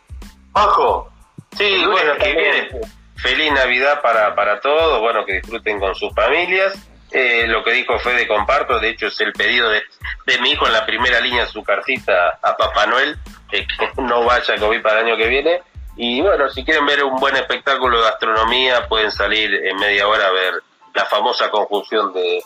Juanjo, 0.53 1.11
sí, 1.57 1.85
bueno, 1.85 2.15
que 2.17 2.33
viene. 2.33 2.69
Feliz 3.17 3.51
Navidad 3.51 4.01
para, 4.01 4.33
para 4.33 4.59
todos, 4.59 4.99
bueno, 4.99 5.23
que 5.25 5.33
disfruten 5.33 5.79
con 5.79 5.93
sus 5.95 6.13
familias. 6.13 6.73
Eh, 7.11 7.45
lo 7.45 7.63
que 7.63 7.73
dijo 7.73 7.99
Fede 7.99 8.27
comparto, 8.27 8.79
de 8.79 8.89
hecho 8.89 9.07
es 9.07 9.19
el 9.19 9.33
pedido 9.33 9.69
de, 9.69 9.83
de 10.25 10.39
mi 10.39 10.51
hijo 10.51 10.65
en 10.65 10.73
la 10.73 10.85
primera 10.85 11.19
línea 11.19 11.45
de 11.45 11.51
su 11.51 11.61
cartita 11.61 12.39
a 12.41 12.55
Papá 12.55 12.85
Noel, 12.85 13.17
que 13.49 13.67
no 13.97 14.23
vaya 14.23 14.55
a 14.55 14.57
COVID 14.57 14.81
para 14.81 15.01
el 15.01 15.07
año 15.07 15.17
que 15.17 15.27
viene. 15.27 15.61
Y 15.97 16.21
bueno, 16.21 16.49
si 16.49 16.63
quieren 16.63 16.85
ver 16.85 17.03
un 17.03 17.19
buen 17.19 17.35
espectáculo 17.35 17.97
de 17.97 18.03
gastronomía, 18.05 18.87
pueden 18.87 19.11
salir 19.11 19.53
en 19.53 19.77
media 19.77 20.07
hora 20.07 20.27
a 20.27 20.31
ver 20.31 20.53
la 20.93 21.05
famosa 21.05 21.51
conjunción 21.51 22.13
de, 22.13 22.41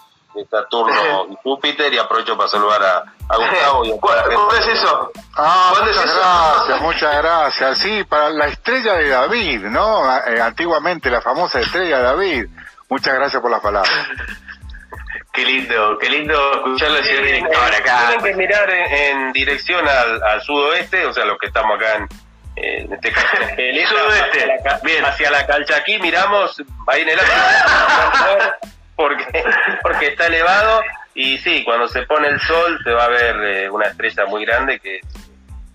Saturno 0.49 1.27
y 1.29 1.35
Júpiter 1.43 1.93
y 1.93 1.97
aprovecho 1.97 2.35
para 2.35 2.49
saludar 2.49 2.83
a, 2.83 3.35
Gustavo 3.35 3.85
y 3.85 3.91
a 3.91 3.95
¿Cómo 3.99 4.51
es 4.53 4.67
eso? 4.67 5.11
Ah, 5.37 5.73
muchas 5.79 6.15
gracias, 6.15 6.81
muchas 6.81 7.17
gracias. 7.17 7.77
Sí, 7.77 8.03
para 8.03 8.29
la 8.29 8.47
estrella 8.47 8.93
de 8.95 9.09
David, 9.09 9.61
¿no? 9.65 10.17
Eh, 10.27 10.41
antiguamente 10.41 11.09
la 11.09 11.21
famosa 11.21 11.59
estrella 11.59 11.97
de 11.97 12.03
David. 12.03 12.45
Muchas 12.89 13.15
gracias 13.15 13.41
por 13.41 13.49
las 13.49 13.61
palabras. 13.61 13.91
Qué 15.33 15.43
lindo, 15.43 15.97
qué 15.99 16.09
lindo 16.09 16.53
escucharlo, 16.53 17.03
señor 17.03 17.23
director, 17.23 17.75
acá. 17.75 18.07
Tienen 18.07 18.25
que 18.25 18.35
mirar 18.35 18.69
en, 18.69 19.33
dirección 19.33 19.85
al, 19.87 20.23
al, 20.23 20.41
sudoeste, 20.41 21.05
o 21.05 21.13
sea, 21.13 21.25
los 21.25 21.37
que 21.37 21.47
estamos 21.47 21.75
acá 21.75 21.95
en, 21.95 22.07
en 22.55 22.93
este 22.93 23.11
caso, 23.11 23.27
el 23.57 23.87
sudoeste, 23.87 24.39
hacia 24.39 24.71
la, 24.71 24.79
bien. 24.81 25.05
hacia 25.05 25.31
la 25.31 25.45
Calchaquí, 25.45 25.99
miramos 25.99 26.61
ahí 26.87 27.01
en 27.01 27.09
el 27.09 27.19
porque, 28.95 29.25
porque 29.81 30.07
está 30.07 30.27
elevado 30.27 30.81
y 31.13 31.37
sí, 31.37 31.63
cuando 31.63 31.87
se 31.87 32.03
pone 32.03 32.27
el 32.27 32.39
sol 32.41 32.79
se 32.83 32.91
va 32.91 33.05
a 33.05 33.09
ver 33.09 33.35
eh, 33.43 33.69
una 33.69 33.87
estrella 33.87 34.25
muy 34.25 34.45
grande 34.45 34.79
que 34.79 34.99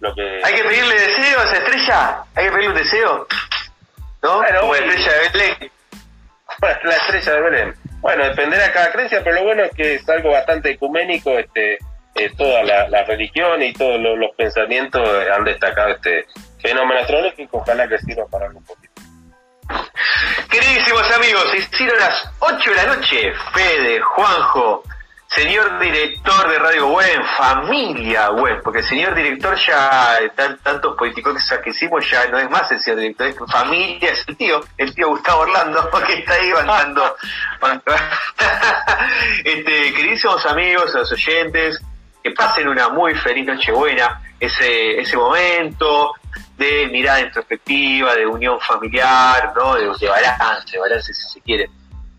lo 0.01 0.15
que... 0.15 0.41
¿Hay 0.45 0.55
que 0.55 0.65
pedirle 0.65 0.95
deseo 0.95 1.41
a 1.41 1.45
esa 1.45 1.57
estrella? 1.57 2.25
¿Hay 2.35 2.45
que 2.45 2.51
pedirle 2.51 2.69
un 2.69 2.75
deseo? 2.75 3.27
¿No? 4.23 4.37
Bueno, 4.37 4.61
Como 4.61 4.75
la 4.75 4.79
estrella 4.81 5.13
de 5.13 5.29
Belén. 5.29 5.73
la 6.85 6.97
estrella 6.97 7.33
de 7.33 7.41
Belén. 7.41 7.75
Bueno, 8.01 8.25
dependerá 8.25 8.67
de 8.67 8.73
cada 8.73 8.93
creencia, 8.93 9.23
pero 9.23 9.37
lo 9.37 9.45
bueno 9.45 9.65
es 9.65 9.73
que 9.73 9.95
es 9.95 10.09
algo 10.09 10.31
bastante 10.31 10.71
ecuménico, 10.71 11.39
este, 11.39 11.79
eh, 12.15 12.31
toda 12.37 12.63
la, 12.63 12.89
la, 12.89 13.05
religión 13.05 13.63
y 13.63 13.73
todos 13.75 14.01
los 14.01 14.35
pensamientos 14.37 15.07
han 15.31 15.45
destacado 15.45 15.91
este 15.91 16.25
fenómeno 16.61 17.01
astrológico, 17.01 17.59
ojalá 17.59 17.87
que 17.87 17.99
sirva 17.99 18.27
para 18.27 18.47
algo 18.47 18.61
poquito. 18.63 18.93
Queridísimos 20.51 21.11
amigos, 21.13 21.55
hicieron 21.55 21.99
las 21.99 22.30
8 22.41 22.71
de 22.71 22.77
la 22.77 22.97
noche. 22.97 23.33
Fede, 23.53 24.01
Juanjo, 24.01 24.83
señor 25.29 25.79
director 25.79 26.49
de 26.49 26.59
Radio 26.59 26.89
Web, 26.89 27.23
familia 27.37 28.31
Web, 28.31 28.63
porque 28.63 28.79
el 28.81 28.85
señor 28.85 29.15
director 29.15 29.57
ya, 29.57 30.19
tantos 30.63 30.97
políticos 30.97 31.37
que 31.63 31.71
hicimos, 31.71 32.11
ya 32.11 32.27
no 32.29 32.39
es 32.39 32.51
más 32.51 32.73
el 32.73 32.81
señor 32.81 33.01
director, 33.01 33.27
es 33.29 33.37
familia, 33.53 34.11
es 34.11 34.25
el 34.27 34.37
tío, 34.37 34.61
el 34.79 34.95
tío 34.95 35.09
Gustavo 35.09 35.43
Orlando, 35.43 35.91
que 36.07 36.15
está 36.15 36.35
ahí 36.35 36.51
mandando. 36.53 37.17
este, 39.45 39.95
queridísimos 39.95 40.45
amigos, 40.47 40.95
los 40.95 41.13
oyentes, 41.13 41.81
que 42.23 42.31
pasen 42.31 42.69
una 42.69 42.89
muy 42.89 43.15
feliz 43.15 43.47
Nochebuena, 43.47 44.23
ese, 44.41 44.99
ese 44.99 45.17
momento, 45.17 46.15
de 46.57 46.89
mirada 46.89 47.21
introspectiva, 47.21 48.15
de 48.15 48.27
unión 48.27 48.59
familiar, 48.61 49.53
¿no? 49.55 49.75
de, 49.75 49.87
balance, 50.09 50.79
balance 50.79 51.13
si 51.13 51.33
se 51.35 51.41
quiere, 51.43 51.71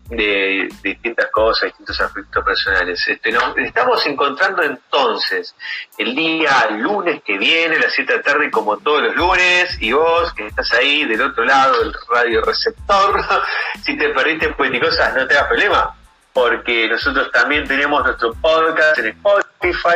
de, 0.08 0.68
distintas 0.82 1.30
cosas, 1.30 1.64
distintos 1.64 2.00
aspectos 2.00 2.44
personales. 2.44 3.06
Este, 3.08 3.32
nos 3.32 3.56
estamos 3.58 4.06
encontrando 4.06 4.62
entonces 4.62 5.54
el 5.98 6.14
día 6.14 6.68
lunes 6.70 7.22
que 7.22 7.38
viene, 7.38 7.76
a 7.76 7.80
las 7.80 7.92
7 7.92 8.12
de 8.12 8.18
la 8.18 8.24
tarde, 8.24 8.50
como 8.50 8.76
todos 8.78 9.02
los 9.02 9.16
lunes, 9.16 9.76
y 9.80 9.92
vos 9.92 10.32
que 10.34 10.46
estás 10.46 10.72
ahí 10.72 11.04
del 11.04 11.22
otro 11.22 11.44
lado 11.44 11.78
del 11.80 11.94
radio 12.08 12.42
receptor, 12.42 13.22
si 13.84 13.96
te 13.96 14.08
perdiste 14.10 14.52
cosas 14.80 15.14
no 15.14 15.26
te 15.26 15.34
hagas 15.34 15.48
problema 15.48 15.94
porque 16.32 16.88
nosotros 16.88 17.30
también 17.30 17.66
tenemos 17.66 18.02
nuestro 18.04 18.32
podcast 18.34 18.98
en 18.98 19.08
Spotify, 19.08 19.41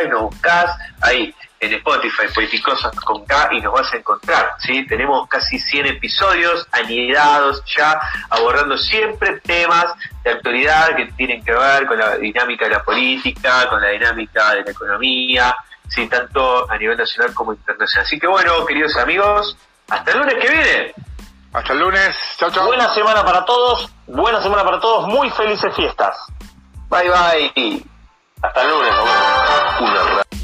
nos 0.09 0.21
buscas 0.21 0.77
ahí 1.01 1.33
en 1.59 1.73
Spotify, 1.73 2.23
Politicosas 2.33 2.95
con 2.97 3.25
K, 3.25 3.49
y 3.53 3.61
nos 3.61 3.73
vas 3.73 3.91
a 3.91 3.97
encontrar, 3.97 4.55
¿sí? 4.59 4.85
Tenemos 4.85 5.27
casi 5.27 5.57
100 5.57 5.87
episodios 5.87 6.67
anidados 6.71 7.63
ya, 7.75 7.99
abordando 8.29 8.77
siempre 8.77 9.39
temas 9.39 9.85
de 10.23 10.31
actualidad 10.31 10.95
que 10.95 11.05
tienen 11.13 11.43
que 11.43 11.51
ver 11.51 11.87
con 11.87 11.97
la 11.97 12.17
dinámica 12.17 12.65
de 12.65 12.71
la 12.71 12.83
política, 12.83 13.67
con 13.69 13.81
la 13.81 13.89
dinámica 13.89 14.53
de 14.53 14.63
la 14.65 14.71
economía, 14.71 15.55
¿sí? 15.89 16.07
Tanto 16.07 16.69
a 16.69 16.77
nivel 16.77 16.97
nacional 16.97 17.33
como 17.33 17.53
internacional. 17.53 18.05
Así 18.05 18.19
que 18.19 18.27
bueno, 18.27 18.65
queridos 18.65 18.95
amigos, 18.97 19.57
hasta 19.89 20.11
el 20.11 20.19
lunes 20.19 20.35
que 20.39 20.49
viene. 20.49 20.93
Hasta 21.53 21.73
el 21.73 21.79
lunes. 21.79 22.15
Chao, 22.37 22.51
chao. 22.51 22.67
Buena 22.67 22.93
semana 22.93 23.23
para 23.23 23.43
todos. 23.45 23.89
Buena 24.05 24.41
semana 24.41 24.63
para 24.63 24.79
todos. 24.79 25.07
Muy 25.07 25.29
felices 25.31 25.73
fiestas. 25.75 26.15
Bye, 26.89 27.09
bye. 27.09 27.96
Hasta 28.41 28.61
el 28.61 28.69
lunes. 28.69 30.36